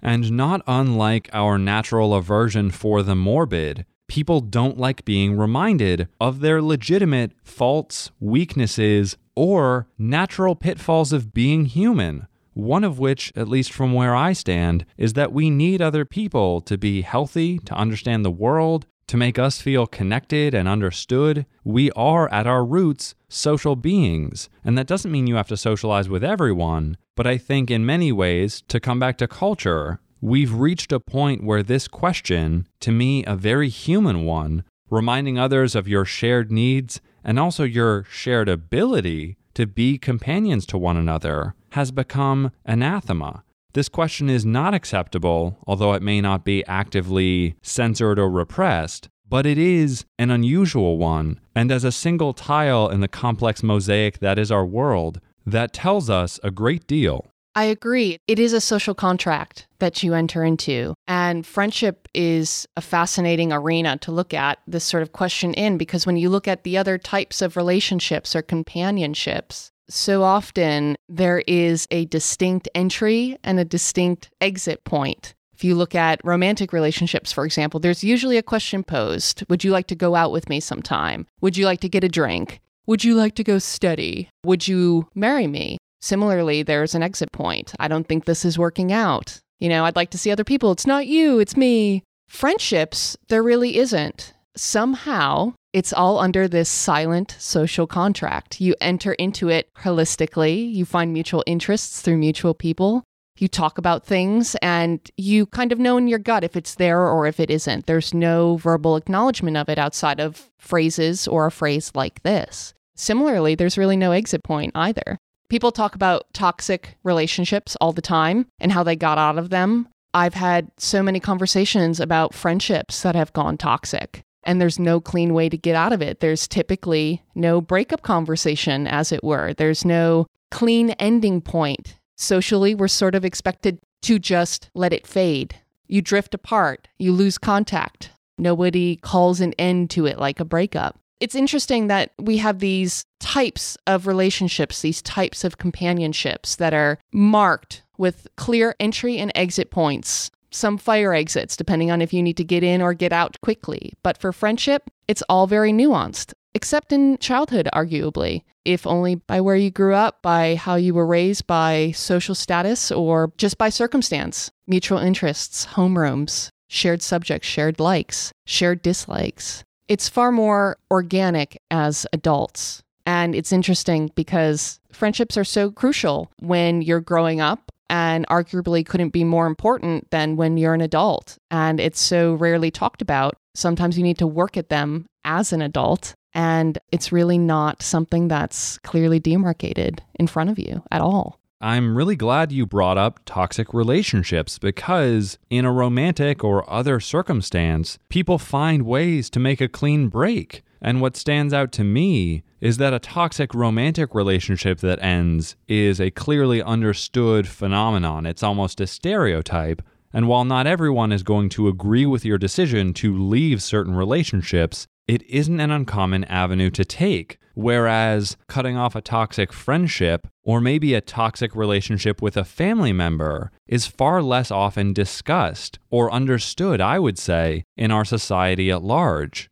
And 0.00 0.32
not 0.32 0.62
unlike 0.66 1.30
our 1.32 1.58
natural 1.58 2.14
aversion 2.14 2.70
for 2.70 3.02
the 3.02 3.14
morbid, 3.14 3.86
people 4.08 4.40
don't 4.40 4.76
like 4.76 5.04
being 5.04 5.36
reminded 5.36 6.08
of 6.20 6.40
their 6.40 6.60
legitimate 6.60 7.32
faults, 7.44 8.10
weaknesses, 8.20 9.16
or 9.34 9.86
natural 9.96 10.54
pitfalls 10.54 11.12
of 11.12 11.32
being 11.32 11.66
human. 11.66 12.26
One 12.52 12.84
of 12.84 12.98
which, 12.98 13.32
at 13.34 13.48
least 13.48 13.72
from 13.72 13.94
where 13.94 14.14
I 14.14 14.34
stand, 14.34 14.84
is 14.98 15.14
that 15.14 15.32
we 15.32 15.48
need 15.48 15.80
other 15.80 16.04
people 16.04 16.60
to 16.62 16.76
be 16.76 17.00
healthy, 17.00 17.58
to 17.60 17.74
understand 17.74 18.24
the 18.24 18.30
world, 18.30 18.86
to 19.12 19.18
make 19.18 19.38
us 19.38 19.60
feel 19.60 19.86
connected 19.86 20.54
and 20.54 20.66
understood. 20.66 21.44
We 21.64 21.90
are, 21.90 22.32
at 22.32 22.46
our 22.46 22.64
roots, 22.64 23.14
social 23.28 23.76
beings. 23.76 24.48
And 24.64 24.78
that 24.78 24.86
doesn't 24.86 25.12
mean 25.12 25.26
you 25.26 25.34
have 25.34 25.48
to 25.48 25.56
socialize 25.58 26.08
with 26.08 26.24
everyone, 26.24 26.96
but 27.14 27.26
I 27.26 27.36
think 27.36 27.70
in 27.70 27.84
many 27.84 28.10
ways, 28.10 28.62
to 28.68 28.80
come 28.80 28.98
back 28.98 29.18
to 29.18 29.28
culture, 29.28 30.00
we've 30.22 30.54
reached 30.54 30.92
a 30.92 30.98
point 30.98 31.44
where 31.44 31.62
this 31.62 31.88
question, 31.88 32.66
to 32.80 32.90
me, 32.90 33.22
a 33.26 33.36
very 33.36 33.68
human 33.68 34.24
one, 34.24 34.64
reminding 34.88 35.38
others 35.38 35.74
of 35.74 35.86
your 35.86 36.06
shared 36.06 36.50
needs 36.50 37.02
and 37.22 37.38
also 37.38 37.64
your 37.64 38.04
shared 38.04 38.48
ability 38.48 39.36
to 39.52 39.66
be 39.66 39.98
companions 39.98 40.64
to 40.64 40.78
one 40.78 40.96
another, 40.96 41.54
has 41.72 41.90
become 41.90 42.50
anathema. 42.64 43.44
This 43.74 43.88
question 43.88 44.28
is 44.28 44.44
not 44.44 44.74
acceptable, 44.74 45.58
although 45.66 45.94
it 45.94 46.02
may 46.02 46.20
not 46.20 46.44
be 46.44 46.64
actively 46.66 47.56
censored 47.62 48.18
or 48.18 48.30
repressed, 48.30 49.08
but 49.28 49.46
it 49.46 49.56
is 49.56 50.04
an 50.18 50.30
unusual 50.30 50.98
one. 50.98 51.40
And 51.54 51.72
as 51.72 51.82
a 51.82 51.92
single 51.92 52.34
tile 52.34 52.90
in 52.90 53.00
the 53.00 53.08
complex 53.08 53.62
mosaic 53.62 54.18
that 54.18 54.38
is 54.38 54.52
our 54.52 54.66
world, 54.66 55.20
that 55.46 55.72
tells 55.72 56.10
us 56.10 56.38
a 56.42 56.50
great 56.50 56.86
deal. 56.86 57.32
I 57.54 57.64
agree. 57.64 58.18
It 58.26 58.38
is 58.38 58.52
a 58.52 58.60
social 58.60 58.94
contract 58.94 59.66
that 59.78 60.02
you 60.02 60.14
enter 60.14 60.44
into. 60.44 60.94
And 61.06 61.46
friendship 61.46 62.08
is 62.14 62.66
a 62.76 62.80
fascinating 62.80 63.52
arena 63.52 63.98
to 63.98 64.12
look 64.12 64.32
at 64.32 64.58
this 64.66 64.84
sort 64.84 65.02
of 65.02 65.12
question 65.12 65.52
in 65.54 65.78
because 65.78 66.06
when 66.06 66.16
you 66.16 66.30
look 66.30 66.46
at 66.46 66.64
the 66.64 66.78
other 66.78 66.98
types 66.98 67.42
of 67.42 67.56
relationships 67.56 68.36
or 68.36 68.42
companionships, 68.42 69.71
so 69.88 70.22
often 70.22 70.96
there 71.08 71.42
is 71.46 71.86
a 71.90 72.06
distinct 72.06 72.68
entry 72.74 73.36
and 73.44 73.58
a 73.58 73.64
distinct 73.64 74.30
exit 74.40 74.84
point. 74.84 75.34
If 75.54 75.64
you 75.64 75.74
look 75.74 75.94
at 75.94 76.20
romantic 76.24 76.72
relationships, 76.72 77.32
for 77.32 77.44
example, 77.44 77.78
there's 77.78 78.02
usually 78.02 78.36
a 78.36 78.42
question 78.42 78.82
posed 78.82 79.44
Would 79.48 79.64
you 79.64 79.70
like 79.70 79.86
to 79.88 79.94
go 79.94 80.14
out 80.14 80.32
with 80.32 80.48
me 80.48 80.60
sometime? 80.60 81.26
Would 81.40 81.56
you 81.56 81.66
like 81.66 81.80
to 81.80 81.88
get 81.88 82.04
a 82.04 82.08
drink? 82.08 82.60
Would 82.86 83.04
you 83.04 83.14
like 83.14 83.36
to 83.36 83.44
go 83.44 83.58
study? 83.58 84.28
Would 84.44 84.66
you 84.66 85.08
marry 85.14 85.46
me? 85.46 85.78
Similarly, 86.00 86.64
there's 86.64 86.96
an 86.96 87.02
exit 87.02 87.30
point. 87.30 87.74
I 87.78 87.86
don't 87.86 88.08
think 88.08 88.24
this 88.24 88.44
is 88.44 88.58
working 88.58 88.92
out. 88.92 89.40
You 89.60 89.68
know, 89.68 89.84
I'd 89.84 89.94
like 89.94 90.10
to 90.10 90.18
see 90.18 90.32
other 90.32 90.42
people. 90.42 90.72
It's 90.72 90.86
not 90.86 91.06
you, 91.06 91.38
it's 91.38 91.56
me. 91.56 92.02
Friendships, 92.28 93.16
there 93.28 93.42
really 93.42 93.76
isn't. 93.76 94.34
Somehow, 94.56 95.54
it's 95.72 95.92
all 95.92 96.18
under 96.18 96.48
this 96.48 96.68
silent 96.68 97.34
social 97.38 97.86
contract. 97.86 98.60
You 98.60 98.74
enter 98.80 99.14
into 99.14 99.48
it 99.48 99.72
holistically, 99.74 100.72
you 100.72 100.84
find 100.84 101.12
mutual 101.12 101.42
interests 101.46 102.02
through 102.02 102.18
mutual 102.18 102.54
people. 102.54 103.04
You 103.38 103.48
talk 103.48 103.78
about 103.78 104.04
things 104.04 104.54
and 104.56 105.00
you 105.16 105.46
kind 105.46 105.72
of 105.72 105.78
know 105.78 105.96
in 105.96 106.06
your 106.06 106.18
gut 106.18 106.44
if 106.44 106.56
it's 106.56 106.74
there 106.74 107.00
or 107.08 107.26
if 107.26 107.40
it 107.40 107.50
isn't. 107.50 107.86
There's 107.86 108.12
no 108.12 108.56
verbal 108.58 108.96
acknowledgement 108.96 109.56
of 109.56 109.70
it 109.70 109.78
outside 109.78 110.20
of 110.20 110.50
phrases 110.58 111.26
or 111.26 111.46
a 111.46 111.50
phrase 111.50 111.92
like 111.94 112.22
this. 112.22 112.74
Similarly, 112.94 113.54
there's 113.54 113.78
really 113.78 113.96
no 113.96 114.12
exit 114.12 114.44
point 114.44 114.72
either. 114.74 115.18
People 115.48 115.72
talk 115.72 115.94
about 115.94 116.32
toxic 116.34 116.98
relationships 117.02 117.76
all 117.80 117.92
the 117.92 118.02
time 118.02 118.46
and 118.60 118.72
how 118.72 118.82
they 118.82 118.96
got 118.96 119.18
out 119.18 119.38
of 119.38 119.48
them. 119.48 119.88
I've 120.12 120.34
had 120.34 120.70
so 120.76 121.02
many 121.02 121.18
conversations 121.18 121.98
about 121.98 122.34
friendships 122.34 123.00
that 123.02 123.14
have 123.14 123.32
gone 123.32 123.56
toxic 123.56 124.22
and 124.44 124.60
there's 124.60 124.78
no 124.78 125.00
clean 125.00 125.34
way 125.34 125.48
to 125.48 125.56
get 125.56 125.74
out 125.74 125.92
of 125.92 126.02
it. 126.02 126.20
There's 126.20 126.48
typically 126.48 127.22
no 127.34 127.60
breakup 127.60 128.02
conversation, 128.02 128.86
as 128.86 129.12
it 129.12 129.22
were. 129.22 129.52
There's 129.54 129.84
no 129.84 130.26
clean 130.50 130.90
ending 130.90 131.40
point. 131.40 131.96
Socially, 132.16 132.74
we're 132.74 132.88
sort 132.88 133.14
of 133.14 133.24
expected 133.24 133.78
to 134.02 134.18
just 134.18 134.70
let 134.74 134.92
it 134.92 135.06
fade. 135.06 135.56
You 135.86 136.02
drift 136.02 136.34
apart, 136.34 136.88
you 136.98 137.12
lose 137.12 137.38
contact. 137.38 138.10
Nobody 138.38 138.96
calls 138.96 139.40
an 139.40 139.52
end 139.54 139.90
to 139.90 140.06
it 140.06 140.18
like 140.18 140.40
a 140.40 140.44
breakup. 140.44 140.98
It's 141.20 141.34
interesting 141.34 141.86
that 141.86 142.10
we 142.18 142.38
have 142.38 142.58
these 142.58 143.04
types 143.20 143.76
of 143.86 144.08
relationships, 144.08 144.80
these 144.80 145.00
types 145.02 145.44
of 145.44 145.58
companionships 145.58 146.56
that 146.56 146.74
are 146.74 146.98
marked 147.12 147.82
with 147.96 148.26
clear 148.36 148.74
entry 148.80 149.18
and 149.18 149.30
exit 149.34 149.70
points 149.70 150.30
some 150.54 150.78
fire 150.78 151.14
exits, 151.14 151.56
depending 151.56 151.90
on 151.90 152.02
if 152.02 152.12
you 152.12 152.22
need 152.22 152.36
to 152.36 152.44
get 152.44 152.62
in 152.62 152.82
or 152.82 152.94
get 152.94 153.12
out 153.12 153.40
quickly. 153.40 153.92
But 154.02 154.18
for 154.18 154.32
friendship, 154.32 154.90
it's 155.08 155.22
all 155.28 155.46
very 155.46 155.72
nuanced, 155.72 156.34
except 156.54 156.92
in 156.92 157.18
childhood, 157.18 157.68
arguably, 157.72 158.44
if 158.64 158.86
only 158.86 159.16
by 159.16 159.40
where 159.40 159.56
you 159.56 159.70
grew 159.70 159.94
up, 159.94 160.22
by 160.22 160.54
how 160.54 160.76
you 160.76 160.94
were 160.94 161.06
raised, 161.06 161.46
by 161.46 161.92
social 161.92 162.34
status, 162.34 162.90
or 162.92 163.32
just 163.36 163.58
by 163.58 163.68
circumstance. 163.68 164.50
Mutual 164.66 164.98
interests, 164.98 165.66
homerooms, 165.66 166.48
shared 166.68 167.02
subjects, 167.02 167.48
shared 167.48 167.80
likes, 167.80 168.32
shared 168.46 168.82
dislikes. 168.82 169.64
It's 169.88 170.08
far 170.08 170.32
more 170.32 170.78
organic 170.90 171.60
as 171.70 172.06
adults. 172.12 172.82
And 173.04 173.34
it's 173.34 173.52
interesting 173.52 174.12
because 174.14 174.78
friendships 174.92 175.36
are 175.36 175.44
so 175.44 175.70
crucial 175.72 176.30
when 176.38 176.82
you're 176.82 177.00
growing 177.00 177.40
up 177.40 177.71
and 177.90 178.26
arguably 178.28 178.84
couldn't 178.84 179.10
be 179.10 179.24
more 179.24 179.46
important 179.46 180.10
than 180.10 180.36
when 180.36 180.56
you're 180.56 180.74
an 180.74 180.80
adult. 180.80 181.38
And 181.50 181.80
it's 181.80 182.00
so 182.00 182.34
rarely 182.34 182.70
talked 182.70 183.02
about. 183.02 183.36
Sometimes 183.54 183.96
you 183.96 184.02
need 184.02 184.18
to 184.18 184.26
work 184.26 184.56
at 184.56 184.68
them 184.68 185.06
as 185.24 185.52
an 185.52 185.62
adult. 185.62 186.14
And 186.34 186.78
it's 186.90 187.12
really 187.12 187.38
not 187.38 187.82
something 187.82 188.28
that's 188.28 188.78
clearly 188.78 189.20
demarcated 189.20 190.02
in 190.14 190.26
front 190.26 190.50
of 190.50 190.58
you 190.58 190.82
at 190.90 191.02
all. 191.02 191.38
I'm 191.60 191.96
really 191.96 192.16
glad 192.16 192.50
you 192.50 192.66
brought 192.66 192.98
up 192.98 193.20
toxic 193.24 193.72
relationships 193.72 194.58
because, 194.58 195.38
in 195.48 195.64
a 195.64 195.70
romantic 195.70 196.42
or 196.42 196.68
other 196.68 196.98
circumstance, 196.98 197.98
people 198.08 198.38
find 198.38 198.82
ways 198.82 199.30
to 199.30 199.38
make 199.38 199.60
a 199.60 199.68
clean 199.68 200.08
break. 200.08 200.62
And 200.84 201.00
what 201.00 201.16
stands 201.16 201.54
out 201.54 201.70
to 201.72 201.84
me 201.84 202.42
is 202.60 202.76
that 202.78 202.92
a 202.92 202.98
toxic 202.98 203.54
romantic 203.54 204.14
relationship 204.16 204.80
that 204.80 205.00
ends 205.00 205.54
is 205.68 206.00
a 206.00 206.10
clearly 206.10 206.60
understood 206.60 207.46
phenomenon. 207.46 208.26
It's 208.26 208.42
almost 208.42 208.80
a 208.80 208.88
stereotype. 208.88 209.80
And 210.12 210.26
while 210.26 210.44
not 210.44 210.66
everyone 210.66 211.12
is 211.12 211.22
going 211.22 211.50
to 211.50 211.68
agree 211.68 212.04
with 212.04 212.24
your 212.24 212.36
decision 212.36 212.92
to 212.94 213.16
leave 213.16 213.62
certain 213.62 213.94
relationships, 213.94 214.88
it 215.06 215.22
isn't 215.22 215.60
an 215.60 215.70
uncommon 215.70 216.24
avenue 216.24 216.70
to 216.70 216.84
take. 216.84 217.38
Whereas 217.54 218.36
cutting 218.48 218.76
off 218.76 218.96
a 218.96 219.00
toxic 219.00 219.52
friendship 219.52 220.26
or 220.42 220.60
maybe 220.60 220.94
a 220.94 221.00
toxic 221.00 221.54
relationship 221.54 222.20
with 222.20 222.36
a 222.36 222.44
family 222.44 222.92
member 222.92 223.52
is 223.68 223.86
far 223.86 224.22
less 224.22 224.50
often 224.50 224.92
discussed 224.92 225.78
or 225.90 226.10
understood, 226.10 226.80
I 226.80 226.98
would 226.98 227.18
say, 227.18 227.64
in 227.76 227.90
our 227.90 228.04
society 228.04 228.70
at 228.70 228.82
large. 228.82 229.50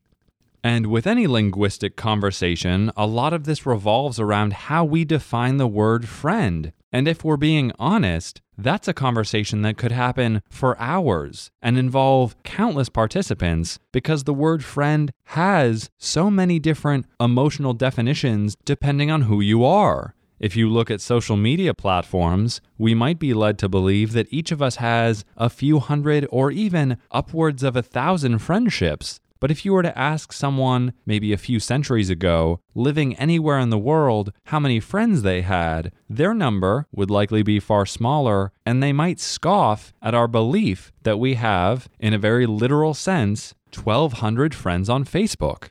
And 0.62 0.88
with 0.88 1.06
any 1.06 1.26
linguistic 1.26 1.96
conversation, 1.96 2.90
a 2.96 3.06
lot 3.06 3.32
of 3.32 3.44
this 3.44 3.64
revolves 3.64 4.20
around 4.20 4.52
how 4.52 4.84
we 4.84 5.04
define 5.04 5.56
the 5.56 5.66
word 5.66 6.08
friend. 6.08 6.72
And 6.92 7.08
if 7.08 7.24
we're 7.24 7.36
being 7.36 7.72
honest, 7.78 8.42
that's 8.58 8.88
a 8.88 8.92
conversation 8.92 9.62
that 9.62 9.78
could 9.78 9.92
happen 9.92 10.42
for 10.50 10.78
hours 10.78 11.50
and 11.62 11.78
involve 11.78 12.40
countless 12.42 12.90
participants 12.90 13.78
because 13.92 14.24
the 14.24 14.34
word 14.34 14.62
friend 14.62 15.12
has 15.24 15.88
so 15.96 16.30
many 16.30 16.58
different 16.58 17.06
emotional 17.18 17.72
definitions 17.72 18.56
depending 18.64 19.10
on 19.10 19.22
who 19.22 19.40
you 19.40 19.64
are. 19.64 20.14
If 20.40 20.56
you 20.56 20.68
look 20.68 20.90
at 20.90 21.00
social 21.00 21.36
media 21.36 21.74
platforms, 21.74 22.60
we 22.76 22.94
might 22.94 23.18
be 23.18 23.34
led 23.34 23.58
to 23.58 23.68
believe 23.68 24.12
that 24.12 24.26
each 24.30 24.50
of 24.50 24.60
us 24.60 24.76
has 24.76 25.24
a 25.36 25.50
few 25.50 25.78
hundred 25.78 26.26
or 26.30 26.50
even 26.50 26.98
upwards 27.10 27.62
of 27.62 27.76
a 27.76 27.82
thousand 27.82 28.38
friendships. 28.38 29.20
But 29.40 29.50
if 29.50 29.64
you 29.64 29.72
were 29.72 29.82
to 29.82 29.98
ask 29.98 30.32
someone, 30.32 30.92
maybe 31.06 31.32
a 31.32 31.38
few 31.38 31.58
centuries 31.58 32.10
ago, 32.10 32.60
living 32.74 33.16
anywhere 33.16 33.58
in 33.58 33.70
the 33.70 33.78
world, 33.78 34.32
how 34.44 34.60
many 34.60 34.80
friends 34.80 35.22
they 35.22 35.40
had, 35.40 35.92
their 36.08 36.34
number 36.34 36.86
would 36.92 37.10
likely 37.10 37.42
be 37.42 37.58
far 37.58 37.86
smaller, 37.86 38.52
and 38.66 38.82
they 38.82 38.92
might 38.92 39.18
scoff 39.18 39.94
at 40.02 40.14
our 40.14 40.28
belief 40.28 40.92
that 41.02 41.18
we 41.18 41.34
have, 41.34 41.88
in 41.98 42.12
a 42.12 42.18
very 42.18 42.46
literal 42.46 42.92
sense, 42.92 43.54
1,200 43.74 44.54
friends 44.54 44.90
on 44.90 45.04
Facebook. 45.04 45.70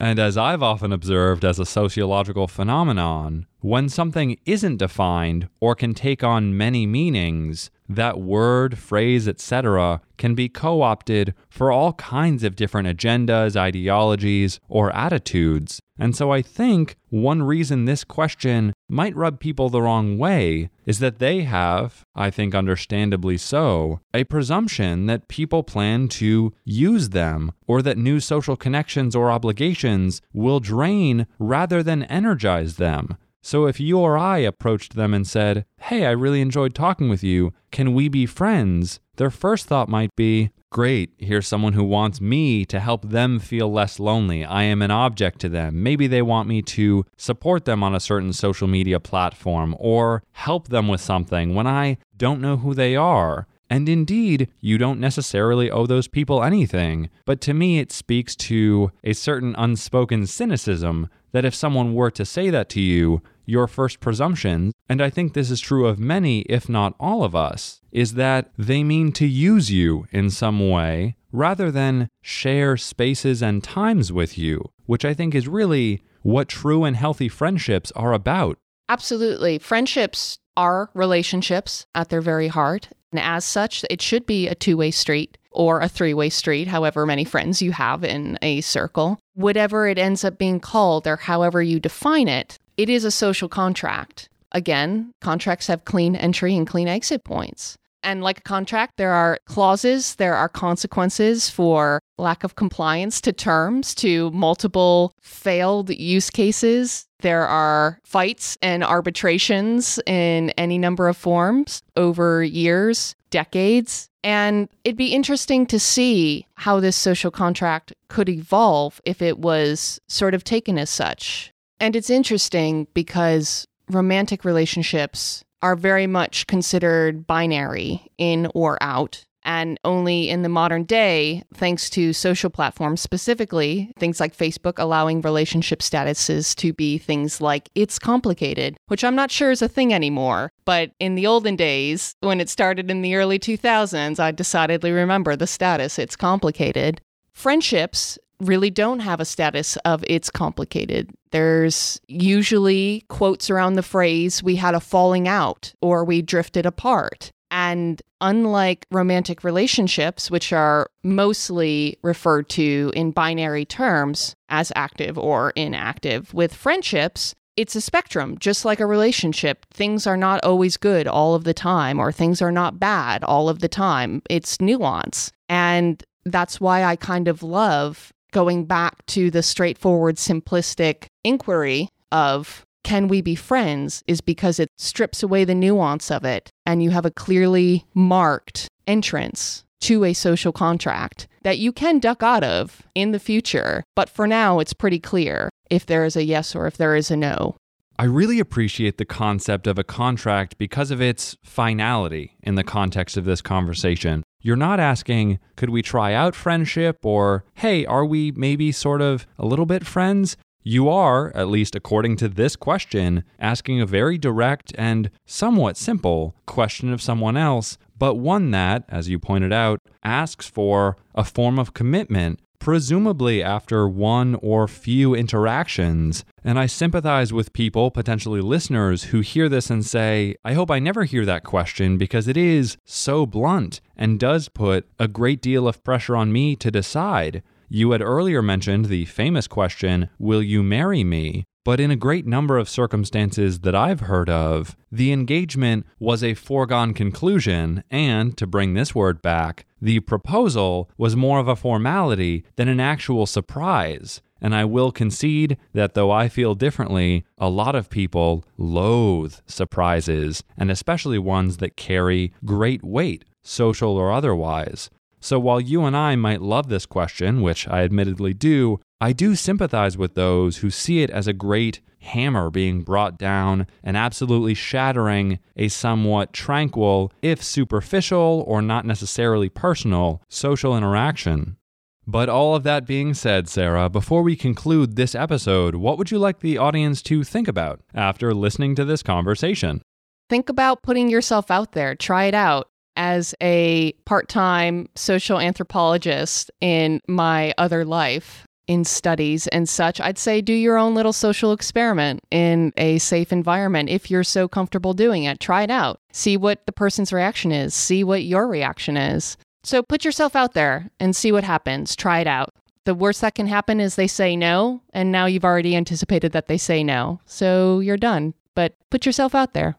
And 0.00 0.18
as 0.18 0.36
I've 0.36 0.62
often 0.62 0.92
observed 0.92 1.44
as 1.44 1.60
a 1.60 1.64
sociological 1.64 2.48
phenomenon, 2.48 3.46
when 3.60 3.88
something 3.88 4.36
isn't 4.44 4.78
defined 4.78 5.48
or 5.60 5.76
can 5.76 5.94
take 5.94 6.24
on 6.24 6.56
many 6.56 6.84
meanings, 6.84 7.70
that 7.88 8.20
word, 8.20 8.78
phrase, 8.78 9.28
etc., 9.28 10.00
can 10.16 10.34
be 10.34 10.48
co 10.48 10.82
opted 10.82 11.34
for 11.48 11.70
all 11.70 11.92
kinds 11.94 12.44
of 12.44 12.56
different 12.56 12.88
agendas, 12.88 13.56
ideologies, 13.56 14.60
or 14.68 14.94
attitudes. 14.94 15.80
And 15.98 16.16
so 16.16 16.32
I 16.32 16.42
think 16.42 16.96
one 17.10 17.42
reason 17.42 17.84
this 17.84 18.02
question 18.02 18.72
might 18.88 19.14
rub 19.14 19.38
people 19.38 19.68
the 19.68 19.82
wrong 19.82 20.18
way 20.18 20.70
is 20.86 20.98
that 20.98 21.20
they 21.20 21.42
have, 21.42 22.02
I 22.16 22.30
think 22.30 22.54
understandably 22.54 23.38
so, 23.38 24.00
a 24.12 24.24
presumption 24.24 25.06
that 25.06 25.28
people 25.28 25.62
plan 25.62 26.08
to 26.08 26.52
use 26.64 27.10
them 27.10 27.52
or 27.66 27.80
that 27.82 27.96
new 27.96 28.18
social 28.18 28.56
connections 28.56 29.14
or 29.14 29.30
obligations 29.30 30.20
will 30.32 30.58
drain 30.58 31.26
rather 31.38 31.82
than 31.82 32.02
energize 32.04 32.76
them. 32.76 33.16
So 33.44 33.66
if 33.66 33.78
you 33.78 33.98
or 33.98 34.16
I 34.16 34.38
approached 34.38 34.96
them 34.96 35.12
and 35.12 35.26
said, 35.26 35.66
Hey, 35.78 36.06
I 36.06 36.12
really 36.12 36.40
enjoyed 36.40 36.74
talking 36.74 37.10
with 37.10 37.22
you, 37.22 37.52
can 37.70 37.92
we 37.92 38.08
be 38.08 38.24
friends? 38.24 39.00
Their 39.16 39.30
first 39.30 39.66
thought 39.66 39.86
might 39.86 40.16
be, 40.16 40.50
Great, 40.72 41.12
here's 41.18 41.46
someone 41.46 41.74
who 41.74 41.84
wants 41.84 42.22
me 42.22 42.64
to 42.64 42.80
help 42.80 43.10
them 43.10 43.38
feel 43.38 43.70
less 43.70 44.00
lonely. 44.00 44.46
I 44.46 44.62
am 44.62 44.80
an 44.80 44.90
object 44.90 45.40
to 45.40 45.50
them. 45.50 45.82
Maybe 45.82 46.06
they 46.06 46.22
want 46.22 46.48
me 46.48 46.62
to 46.62 47.04
support 47.18 47.66
them 47.66 47.82
on 47.82 47.94
a 47.94 48.00
certain 48.00 48.32
social 48.32 48.66
media 48.66 48.98
platform 48.98 49.76
or 49.78 50.22
help 50.32 50.68
them 50.68 50.88
with 50.88 51.02
something 51.02 51.54
when 51.54 51.66
I 51.66 51.98
don't 52.16 52.40
know 52.40 52.56
who 52.56 52.72
they 52.72 52.96
are. 52.96 53.46
And 53.68 53.90
indeed, 53.90 54.48
you 54.60 54.78
don't 54.78 55.00
necessarily 55.00 55.70
owe 55.70 55.86
those 55.86 56.08
people 56.08 56.42
anything. 56.42 57.10
But 57.26 57.42
to 57.42 57.52
me, 57.52 57.78
it 57.78 57.92
speaks 57.92 58.34
to 58.36 58.90
a 59.02 59.12
certain 59.12 59.54
unspoken 59.58 60.26
cynicism 60.26 61.08
that 61.32 61.44
if 61.44 61.54
someone 61.54 61.94
were 61.94 62.12
to 62.12 62.24
say 62.24 62.48
that 62.50 62.68
to 62.70 62.80
you, 62.80 63.20
your 63.44 63.66
first 63.66 64.00
presumption, 64.00 64.72
and 64.88 65.02
I 65.02 65.10
think 65.10 65.32
this 65.32 65.50
is 65.50 65.60
true 65.60 65.86
of 65.86 65.98
many, 65.98 66.40
if 66.42 66.68
not 66.68 66.94
all 66.98 67.24
of 67.24 67.34
us, 67.34 67.80
is 67.92 68.14
that 68.14 68.50
they 68.58 68.82
mean 68.84 69.12
to 69.12 69.26
use 69.26 69.70
you 69.70 70.06
in 70.10 70.30
some 70.30 70.68
way 70.70 71.16
rather 71.32 71.70
than 71.70 72.08
share 72.22 72.76
spaces 72.76 73.42
and 73.42 73.62
times 73.62 74.12
with 74.12 74.38
you, 74.38 74.70
which 74.86 75.04
I 75.04 75.14
think 75.14 75.34
is 75.34 75.48
really 75.48 76.02
what 76.22 76.48
true 76.48 76.84
and 76.84 76.96
healthy 76.96 77.28
friendships 77.28 77.92
are 77.92 78.12
about. 78.12 78.58
Absolutely. 78.88 79.58
Friendships 79.58 80.38
are 80.56 80.90
relationships 80.94 81.86
at 81.94 82.08
their 82.08 82.20
very 82.20 82.48
heart. 82.48 82.88
And 83.12 83.20
as 83.20 83.44
such, 83.44 83.84
it 83.90 84.02
should 84.02 84.26
be 84.26 84.48
a 84.48 84.54
two 84.54 84.76
way 84.76 84.90
street 84.90 85.38
or 85.50 85.80
a 85.80 85.88
three 85.88 86.14
way 86.14 86.28
street, 86.30 86.68
however 86.68 87.06
many 87.06 87.24
friends 87.24 87.62
you 87.62 87.72
have 87.72 88.04
in 88.04 88.38
a 88.42 88.60
circle. 88.60 89.18
Whatever 89.34 89.86
it 89.86 89.98
ends 89.98 90.24
up 90.24 90.38
being 90.38 90.60
called 90.60 91.06
or 91.06 91.16
however 91.16 91.62
you 91.62 91.78
define 91.78 92.28
it, 92.28 92.58
it 92.76 92.88
is 92.88 93.04
a 93.04 93.10
social 93.10 93.48
contract. 93.48 94.28
Again, 94.52 95.12
contracts 95.20 95.66
have 95.66 95.84
clean 95.84 96.14
entry 96.14 96.56
and 96.56 96.66
clean 96.66 96.88
exit 96.88 97.24
points. 97.24 97.76
And 98.04 98.22
like 98.22 98.38
a 98.38 98.42
contract, 98.42 98.98
there 98.98 99.12
are 99.12 99.38
clauses, 99.46 100.16
there 100.16 100.34
are 100.34 100.48
consequences 100.48 101.48
for 101.48 102.00
lack 102.18 102.44
of 102.44 102.54
compliance 102.54 103.20
to 103.22 103.32
terms, 103.32 103.94
to 103.96 104.30
multiple 104.30 105.14
failed 105.22 105.88
use 105.88 106.28
cases. 106.28 107.06
There 107.20 107.46
are 107.46 107.98
fights 108.04 108.58
and 108.60 108.84
arbitrations 108.84 109.98
in 110.06 110.50
any 110.50 110.76
number 110.76 111.08
of 111.08 111.16
forms 111.16 111.82
over 111.96 112.44
years, 112.44 113.14
decades. 113.30 114.10
And 114.22 114.68
it'd 114.84 114.98
be 114.98 115.14
interesting 115.14 115.66
to 115.66 115.80
see 115.80 116.46
how 116.56 116.80
this 116.80 116.96
social 116.96 117.30
contract 117.30 117.94
could 118.08 118.28
evolve 118.28 119.00
if 119.06 119.22
it 119.22 119.38
was 119.38 119.98
sort 120.08 120.34
of 120.34 120.44
taken 120.44 120.78
as 120.78 120.90
such. 120.90 121.53
And 121.80 121.96
it's 121.96 122.10
interesting 122.10 122.86
because 122.94 123.66
romantic 123.90 124.44
relationships 124.44 125.44
are 125.62 125.76
very 125.76 126.06
much 126.06 126.46
considered 126.46 127.26
binary, 127.26 128.06
in 128.18 128.50
or 128.54 128.76
out. 128.82 129.24
And 129.46 129.78
only 129.84 130.30
in 130.30 130.42
the 130.42 130.48
modern 130.48 130.84
day, 130.84 131.42
thanks 131.52 131.90
to 131.90 132.14
social 132.14 132.48
platforms 132.48 133.02
specifically, 133.02 133.92
things 133.98 134.18
like 134.18 134.34
Facebook 134.34 134.78
allowing 134.78 135.20
relationship 135.20 135.80
statuses 135.80 136.54
to 136.56 136.72
be 136.72 136.96
things 136.96 137.42
like 137.42 137.68
it's 137.74 137.98
complicated, 137.98 138.78
which 138.86 139.04
I'm 139.04 139.14
not 139.14 139.30
sure 139.30 139.50
is 139.50 139.60
a 139.60 139.68
thing 139.68 139.92
anymore. 139.92 140.50
But 140.64 140.92
in 140.98 141.14
the 141.14 141.26
olden 141.26 141.56
days, 141.56 142.14
when 142.20 142.40
it 142.40 142.48
started 142.48 142.90
in 142.90 143.02
the 143.02 143.16
early 143.16 143.38
2000s, 143.38 144.18
I 144.18 144.30
decidedly 144.30 144.92
remember 144.92 145.36
the 145.36 145.46
status 145.46 145.98
it's 145.98 146.16
complicated. 146.16 147.02
Friendships 147.34 148.18
really 148.44 148.70
don't 148.70 149.00
have 149.00 149.20
a 149.20 149.24
status 149.24 149.76
of 149.84 150.04
it's 150.08 150.30
complicated. 150.30 151.10
There's 151.30 152.00
usually 152.06 153.04
quotes 153.08 153.50
around 153.50 153.74
the 153.74 153.82
phrase, 153.82 154.42
we 154.42 154.56
had 154.56 154.74
a 154.74 154.80
falling 154.80 155.26
out 155.28 155.72
or 155.80 156.04
we 156.04 156.22
drifted 156.22 156.66
apart. 156.66 157.32
And 157.50 158.02
unlike 158.20 158.86
romantic 158.90 159.44
relationships, 159.44 160.30
which 160.30 160.52
are 160.52 160.88
mostly 161.04 161.98
referred 162.02 162.48
to 162.50 162.92
in 162.94 163.12
binary 163.12 163.64
terms 163.64 164.34
as 164.48 164.72
active 164.74 165.16
or 165.18 165.50
inactive, 165.50 166.34
with 166.34 166.54
friendships, 166.54 167.34
it's 167.56 167.76
a 167.76 167.80
spectrum, 167.80 168.36
just 168.38 168.64
like 168.64 168.80
a 168.80 168.86
relationship. 168.86 169.66
Things 169.72 170.06
are 170.06 170.16
not 170.16 170.42
always 170.42 170.76
good 170.76 171.06
all 171.06 171.34
of 171.34 171.44
the 171.44 171.54
time, 171.54 172.00
or 172.00 172.10
things 172.10 172.42
are 172.42 172.50
not 172.50 172.80
bad 172.80 173.22
all 173.22 173.48
of 173.48 173.60
the 173.60 173.68
time. 173.68 174.22
It's 174.28 174.60
nuance. 174.60 175.30
And 175.48 176.02
that's 176.24 176.60
why 176.60 176.84
I 176.84 176.96
kind 176.96 177.28
of 177.28 177.42
love 177.42 178.12
going 178.34 178.66
back 178.66 179.06
to 179.06 179.30
the 179.30 179.42
straightforward, 179.42 180.16
simplistic 180.16 181.06
inquiry 181.22 181.88
of 182.12 182.66
can 182.82 183.08
we 183.08 183.22
be 183.22 183.34
friends 183.34 184.02
is 184.06 184.20
because 184.20 184.60
it 184.60 184.68
strips 184.76 185.22
away 185.22 185.44
the 185.44 185.54
nuance 185.54 186.10
of 186.10 186.24
it 186.24 186.50
and 186.66 186.82
you 186.82 186.90
have 186.90 187.06
a 187.06 187.10
clearly 187.10 187.86
marked 187.94 188.68
entrance 188.86 189.64
to 189.80 190.04
a 190.04 190.12
social 190.12 190.52
contract 190.52 191.26
that 191.42 191.58
you 191.58 191.72
can 191.72 191.98
duck 191.98 192.22
out 192.22 192.44
of 192.44 192.82
in 192.94 193.12
the 193.12 193.18
future. 193.18 193.84
But 193.94 194.10
for 194.10 194.26
now, 194.26 194.58
it's 194.58 194.72
pretty 194.72 194.98
clear 194.98 195.48
if 195.70 195.86
there 195.86 196.04
is 196.04 196.16
a 196.16 196.24
yes 196.24 196.54
or 196.54 196.66
if 196.66 196.76
there 196.76 196.96
is 196.96 197.10
a 197.10 197.16
no. 197.16 197.56
I 197.98 198.04
really 198.04 198.40
appreciate 198.40 198.98
the 198.98 199.04
concept 199.04 199.68
of 199.68 199.78
a 199.78 199.84
contract 199.84 200.58
because 200.58 200.90
of 200.90 201.00
its 201.00 201.36
finality 201.44 202.36
in 202.42 202.56
the 202.56 202.64
context 202.64 203.16
of 203.16 203.24
this 203.24 203.40
conversation. 203.40 204.24
You're 204.44 204.56
not 204.56 204.78
asking, 204.78 205.38
could 205.56 205.70
we 205.70 205.80
try 205.80 206.12
out 206.12 206.34
friendship 206.34 206.98
or, 207.02 207.46
hey, 207.54 207.86
are 207.86 208.04
we 208.04 208.30
maybe 208.32 208.72
sort 208.72 209.00
of 209.00 209.26
a 209.38 209.46
little 209.46 209.64
bit 209.64 209.86
friends? 209.86 210.36
You 210.62 210.86
are, 210.90 211.34
at 211.34 211.48
least 211.48 211.74
according 211.74 212.16
to 212.16 212.28
this 212.28 212.54
question, 212.54 213.24
asking 213.40 213.80
a 213.80 213.86
very 213.86 214.18
direct 214.18 214.74
and 214.76 215.10
somewhat 215.24 215.78
simple 215.78 216.36
question 216.44 216.92
of 216.92 217.00
someone 217.00 217.38
else, 217.38 217.78
but 217.96 218.16
one 218.16 218.50
that, 218.50 218.84
as 218.90 219.08
you 219.08 219.18
pointed 219.18 219.52
out, 219.52 219.78
asks 220.04 220.46
for 220.46 220.98
a 221.14 221.24
form 221.24 221.58
of 221.58 221.72
commitment 221.72 222.38
presumably 222.64 223.42
after 223.42 223.86
one 223.86 224.34
or 224.36 224.66
few 224.66 225.14
interactions. 225.14 226.24
And 226.42 226.58
I 226.58 226.64
sympathize 226.64 227.30
with 227.30 227.52
people, 227.52 227.90
potentially 227.90 228.40
listeners, 228.40 229.04
who 229.04 229.20
hear 229.20 229.50
this 229.50 229.68
and 229.68 229.84
say, 229.84 230.36
I 230.46 230.54
hope 230.54 230.70
I 230.70 230.78
never 230.78 231.04
hear 231.04 231.26
that 231.26 231.44
question 231.44 231.98
because 231.98 232.26
it 232.26 232.38
is 232.38 232.78
so 232.86 233.26
blunt 233.26 233.82
and 233.98 234.18
does 234.18 234.48
put 234.48 234.88
a 234.98 235.08
great 235.08 235.42
deal 235.42 235.68
of 235.68 235.84
pressure 235.84 236.16
on 236.16 236.32
me 236.32 236.56
to 236.56 236.70
decide. 236.70 237.42
You 237.68 237.90
had 237.90 238.00
earlier 238.00 238.40
mentioned 238.40 238.86
the 238.86 239.04
famous 239.04 239.46
question, 239.46 240.08
Will 240.18 240.42
you 240.42 240.62
marry 240.62 241.04
me? 241.04 241.44
But 241.64 241.80
in 241.80 241.90
a 241.90 241.96
great 241.96 242.26
number 242.26 242.58
of 242.58 242.68
circumstances 242.68 243.60
that 243.60 243.74
I've 243.74 244.00
heard 244.00 244.28
of, 244.28 244.76
the 244.92 245.12
engagement 245.12 245.86
was 245.98 246.22
a 246.22 246.34
foregone 246.34 246.92
conclusion, 246.92 247.82
and, 247.90 248.36
to 248.36 248.46
bring 248.46 248.74
this 248.74 248.94
word 248.94 249.22
back, 249.22 249.64
the 249.80 250.00
proposal 250.00 250.90
was 250.98 251.16
more 251.16 251.38
of 251.38 251.48
a 251.48 251.56
formality 251.56 252.44
than 252.56 252.68
an 252.68 252.80
actual 252.80 253.24
surprise. 253.24 254.20
And 254.42 254.54
I 254.54 254.66
will 254.66 254.92
concede 254.92 255.56
that 255.72 255.94
though 255.94 256.10
I 256.10 256.28
feel 256.28 256.54
differently, 256.54 257.24
a 257.38 257.48
lot 257.48 257.74
of 257.74 257.88
people 257.88 258.44
loathe 258.58 259.36
surprises, 259.46 260.44
and 260.58 260.70
especially 260.70 261.18
ones 261.18 261.56
that 261.58 261.76
carry 261.76 262.34
great 262.44 262.84
weight, 262.84 263.24
social 263.42 263.96
or 263.96 264.12
otherwise. 264.12 264.90
So 265.18 265.38
while 265.38 265.62
you 265.62 265.84
and 265.84 265.96
I 265.96 266.16
might 266.16 266.42
love 266.42 266.68
this 266.68 266.84
question, 266.84 267.40
which 267.40 267.66
I 267.66 267.84
admittedly 267.84 268.34
do, 268.34 268.80
I 269.04 269.12
do 269.12 269.34
sympathize 269.34 269.98
with 269.98 270.14
those 270.14 270.56
who 270.56 270.70
see 270.70 271.02
it 271.02 271.10
as 271.10 271.26
a 271.26 271.34
great 271.34 271.82
hammer 272.00 272.48
being 272.48 272.80
brought 272.80 273.18
down 273.18 273.66
and 273.82 273.98
absolutely 273.98 274.54
shattering 274.54 275.40
a 275.58 275.68
somewhat 275.68 276.32
tranquil, 276.32 277.12
if 277.20 277.44
superficial 277.44 278.42
or 278.46 278.62
not 278.62 278.86
necessarily 278.86 279.50
personal, 279.50 280.22
social 280.30 280.74
interaction. 280.74 281.58
But 282.06 282.30
all 282.30 282.54
of 282.54 282.62
that 282.62 282.86
being 282.86 283.12
said, 283.12 283.46
Sarah, 283.46 283.90
before 283.90 284.22
we 284.22 284.36
conclude 284.36 284.96
this 284.96 285.14
episode, 285.14 285.74
what 285.74 285.98
would 285.98 286.10
you 286.10 286.18
like 286.18 286.40
the 286.40 286.56
audience 286.56 287.02
to 287.02 287.24
think 287.24 287.46
about 287.46 287.82
after 287.94 288.32
listening 288.32 288.74
to 288.76 288.86
this 288.86 289.02
conversation? 289.02 289.82
Think 290.30 290.48
about 290.48 290.82
putting 290.82 291.10
yourself 291.10 291.50
out 291.50 291.72
there, 291.72 291.94
try 291.94 292.24
it 292.24 292.34
out 292.34 292.70
as 292.96 293.34
a 293.42 293.92
part 294.06 294.30
time 294.30 294.88
social 294.94 295.38
anthropologist 295.38 296.50
in 296.62 297.02
my 297.06 297.52
other 297.58 297.84
life 297.84 298.46
in 298.66 298.84
studies 298.84 299.46
and 299.48 299.68
such, 299.68 300.00
I'd 300.00 300.18
say 300.18 300.40
do 300.40 300.52
your 300.52 300.76
own 300.76 300.94
little 300.94 301.12
social 301.12 301.52
experiment 301.52 302.20
in 302.30 302.72
a 302.76 302.98
safe 302.98 303.32
environment 303.32 303.90
if 303.90 304.10
you're 304.10 304.24
so 304.24 304.48
comfortable 304.48 304.94
doing 304.94 305.24
it. 305.24 305.40
Try 305.40 305.62
it 305.62 305.70
out. 305.70 306.00
See 306.12 306.36
what 306.36 306.66
the 306.66 306.72
person's 306.72 307.12
reaction 307.12 307.52
is, 307.52 307.74
see 307.74 308.04
what 308.04 308.24
your 308.24 308.48
reaction 308.48 308.96
is. 308.96 309.36
So 309.62 309.82
put 309.82 310.04
yourself 310.04 310.36
out 310.36 310.52
there 310.52 310.90
and 311.00 311.16
see 311.16 311.32
what 311.32 311.44
happens. 311.44 311.96
Try 311.96 312.20
it 312.20 312.26
out. 312.26 312.54
The 312.84 312.94
worst 312.94 313.22
that 313.22 313.34
can 313.34 313.46
happen 313.46 313.80
is 313.80 313.96
they 313.96 314.06
say 314.06 314.36
no, 314.36 314.82
and 314.92 315.10
now 315.10 315.24
you've 315.24 315.44
already 315.44 315.74
anticipated 315.74 316.32
that 316.32 316.48
they 316.48 316.58
say 316.58 316.84
no. 316.84 317.20
So 317.24 317.80
you're 317.80 317.96
done. 317.96 318.34
But 318.54 318.74
put 318.90 319.06
yourself 319.06 319.34
out 319.34 319.54
there. 319.54 319.76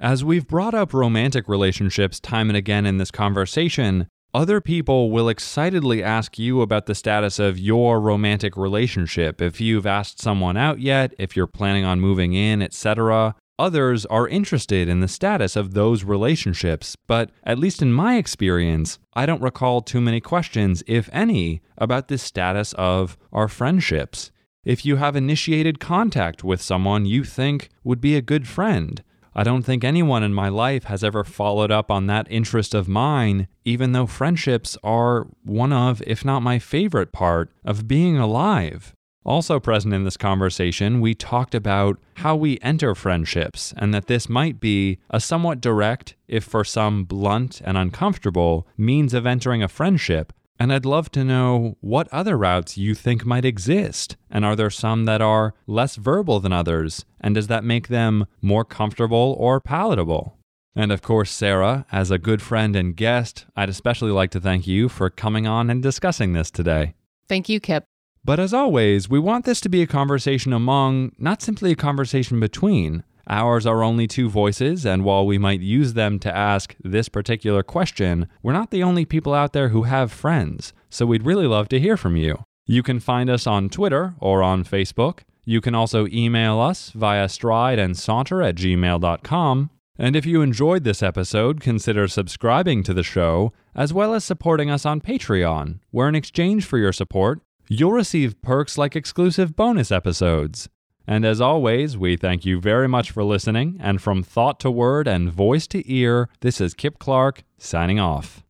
As 0.00 0.24
we've 0.24 0.46
brought 0.46 0.74
up 0.74 0.94
romantic 0.94 1.46
relationships 1.48 2.20
time 2.20 2.48
and 2.48 2.56
again 2.56 2.86
in 2.86 2.98
this 2.98 3.10
conversation, 3.10 4.08
other 4.34 4.60
people 4.60 5.10
will 5.10 5.28
excitedly 5.28 6.02
ask 6.02 6.38
you 6.38 6.60
about 6.60 6.86
the 6.86 6.94
status 6.94 7.38
of 7.38 7.58
your 7.58 8.00
romantic 8.00 8.56
relationship. 8.56 9.40
If 9.40 9.60
you've 9.60 9.86
asked 9.86 10.20
someone 10.20 10.56
out 10.56 10.80
yet, 10.80 11.14
if 11.18 11.34
you're 11.34 11.46
planning 11.46 11.84
on 11.84 12.00
moving 12.00 12.34
in, 12.34 12.60
etc. 12.60 13.34
Others 13.58 14.06
are 14.06 14.28
interested 14.28 14.88
in 14.88 15.00
the 15.00 15.08
status 15.08 15.56
of 15.56 15.74
those 15.74 16.04
relationships, 16.04 16.94
but 17.06 17.30
at 17.42 17.58
least 17.58 17.82
in 17.82 17.92
my 17.92 18.16
experience, 18.16 18.98
I 19.14 19.26
don't 19.26 19.42
recall 19.42 19.80
too 19.80 20.00
many 20.00 20.20
questions, 20.20 20.84
if 20.86 21.08
any, 21.12 21.62
about 21.76 22.08
the 22.08 22.18
status 22.18 22.72
of 22.74 23.16
our 23.32 23.48
friendships. 23.48 24.30
If 24.64 24.84
you 24.84 24.96
have 24.96 25.16
initiated 25.16 25.80
contact 25.80 26.44
with 26.44 26.60
someone 26.60 27.06
you 27.06 27.24
think 27.24 27.70
would 27.82 28.00
be 28.00 28.14
a 28.14 28.22
good 28.22 28.46
friend, 28.46 29.02
I 29.38 29.44
don't 29.44 29.62
think 29.62 29.84
anyone 29.84 30.24
in 30.24 30.34
my 30.34 30.48
life 30.48 30.84
has 30.84 31.04
ever 31.04 31.22
followed 31.22 31.70
up 31.70 31.92
on 31.92 32.08
that 32.08 32.26
interest 32.28 32.74
of 32.74 32.88
mine, 32.88 33.46
even 33.64 33.92
though 33.92 34.08
friendships 34.08 34.76
are 34.82 35.28
one 35.44 35.72
of, 35.72 36.02
if 36.08 36.24
not 36.24 36.40
my 36.40 36.58
favorite 36.58 37.12
part, 37.12 37.52
of 37.64 37.86
being 37.86 38.18
alive. 38.18 38.96
Also 39.24 39.60
present 39.60 39.94
in 39.94 40.02
this 40.02 40.16
conversation, 40.16 41.00
we 41.00 41.14
talked 41.14 41.54
about 41.54 42.00
how 42.14 42.34
we 42.34 42.58
enter 42.62 42.96
friendships 42.96 43.72
and 43.76 43.94
that 43.94 44.08
this 44.08 44.28
might 44.28 44.58
be 44.58 44.98
a 45.08 45.20
somewhat 45.20 45.60
direct, 45.60 46.16
if 46.26 46.42
for 46.42 46.64
some 46.64 47.04
blunt 47.04 47.62
and 47.64 47.78
uncomfortable, 47.78 48.66
means 48.76 49.14
of 49.14 49.24
entering 49.24 49.62
a 49.62 49.68
friendship 49.68 50.32
and 50.58 50.72
I'd 50.72 50.84
love 50.84 51.10
to 51.12 51.24
know 51.24 51.76
what 51.80 52.08
other 52.12 52.36
routes 52.36 52.76
you 52.76 52.94
think 52.94 53.24
might 53.24 53.44
exist. 53.44 54.16
And 54.30 54.44
are 54.44 54.56
there 54.56 54.70
some 54.70 55.04
that 55.04 55.20
are 55.20 55.54
less 55.66 55.96
verbal 55.96 56.40
than 56.40 56.52
others? 56.52 57.04
And 57.20 57.34
does 57.34 57.46
that 57.46 57.64
make 57.64 57.88
them 57.88 58.26
more 58.42 58.64
comfortable 58.64 59.36
or 59.38 59.60
palatable? 59.60 60.36
And 60.74 60.92
of 60.92 61.02
course, 61.02 61.30
Sarah, 61.30 61.86
as 61.90 62.10
a 62.10 62.18
good 62.18 62.40
friend 62.40 62.76
and 62.76 62.96
guest, 62.96 63.46
I'd 63.56 63.68
especially 63.68 64.10
like 64.10 64.30
to 64.32 64.40
thank 64.40 64.66
you 64.66 64.88
for 64.88 65.10
coming 65.10 65.46
on 65.46 65.70
and 65.70 65.82
discussing 65.82 66.32
this 66.32 66.50
today. 66.50 66.94
Thank 67.28 67.48
you, 67.48 67.60
Kip. 67.60 67.84
But 68.24 68.38
as 68.38 68.52
always, 68.52 69.08
we 69.08 69.18
want 69.18 69.44
this 69.44 69.60
to 69.62 69.68
be 69.68 69.82
a 69.82 69.86
conversation 69.86 70.52
among, 70.52 71.12
not 71.18 71.40
simply 71.40 71.72
a 71.72 71.76
conversation 71.76 72.38
between. 72.40 73.02
Ours 73.28 73.66
are 73.66 73.82
only 73.82 74.06
two 74.06 74.30
voices, 74.30 74.86
and 74.86 75.04
while 75.04 75.26
we 75.26 75.36
might 75.36 75.60
use 75.60 75.92
them 75.92 76.18
to 76.20 76.34
ask 76.34 76.74
this 76.82 77.10
particular 77.10 77.62
question, 77.62 78.26
we're 78.42 78.54
not 78.54 78.70
the 78.70 78.82
only 78.82 79.04
people 79.04 79.34
out 79.34 79.52
there 79.52 79.68
who 79.68 79.82
have 79.82 80.10
friends, 80.10 80.72
so 80.88 81.04
we'd 81.04 81.26
really 81.26 81.46
love 81.46 81.68
to 81.68 81.80
hear 81.80 81.98
from 81.98 82.16
you. 82.16 82.42
You 82.64 82.82
can 82.82 83.00
find 83.00 83.28
us 83.28 83.46
on 83.46 83.68
Twitter 83.68 84.14
or 84.18 84.42
on 84.42 84.64
Facebook. 84.64 85.20
You 85.44 85.60
can 85.60 85.74
also 85.74 86.06
email 86.06 86.58
us 86.58 86.90
via 86.90 87.28
stride 87.28 87.78
and 87.78 87.96
saunter 87.96 88.42
at 88.42 88.54
gmail.com. 88.54 89.70
And 89.98 90.14
if 90.14 90.24
you 90.24 90.42
enjoyed 90.42 90.84
this 90.84 91.02
episode, 91.02 91.60
consider 91.60 92.08
subscribing 92.08 92.82
to 92.84 92.94
the 92.94 93.02
show, 93.02 93.52
as 93.74 93.92
well 93.92 94.14
as 94.14 94.24
supporting 94.24 94.70
us 94.70 94.86
on 94.86 95.00
Patreon, 95.00 95.80
where 95.90 96.08
in 96.08 96.14
exchange 96.14 96.64
for 96.64 96.78
your 96.78 96.92
support, 96.92 97.40
you'll 97.68 97.92
receive 97.92 98.40
perks 98.40 98.78
like 98.78 98.94
exclusive 98.94 99.56
bonus 99.56 99.90
episodes. 99.90 100.68
And 101.08 101.24
as 101.24 101.40
always, 101.40 101.96
we 101.96 102.18
thank 102.18 102.44
you 102.44 102.60
very 102.60 102.86
much 102.86 103.10
for 103.12 103.24
listening. 103.24 103.78
And 103.80 104.00
from 104.00 104.22
thought 104.22 104.60
to 104.60 104.70
word 104.70 105.08
and 105.08 105.32
voice 105.32 105.66
to 105.68 105.90
ear, 105.90 106.28
this 106.40 106.60
is 106.60 106.74
Kip 106.74 106.98
Clark 106.98 107.44
signing 107.56 107.98
off. 107.98 108.44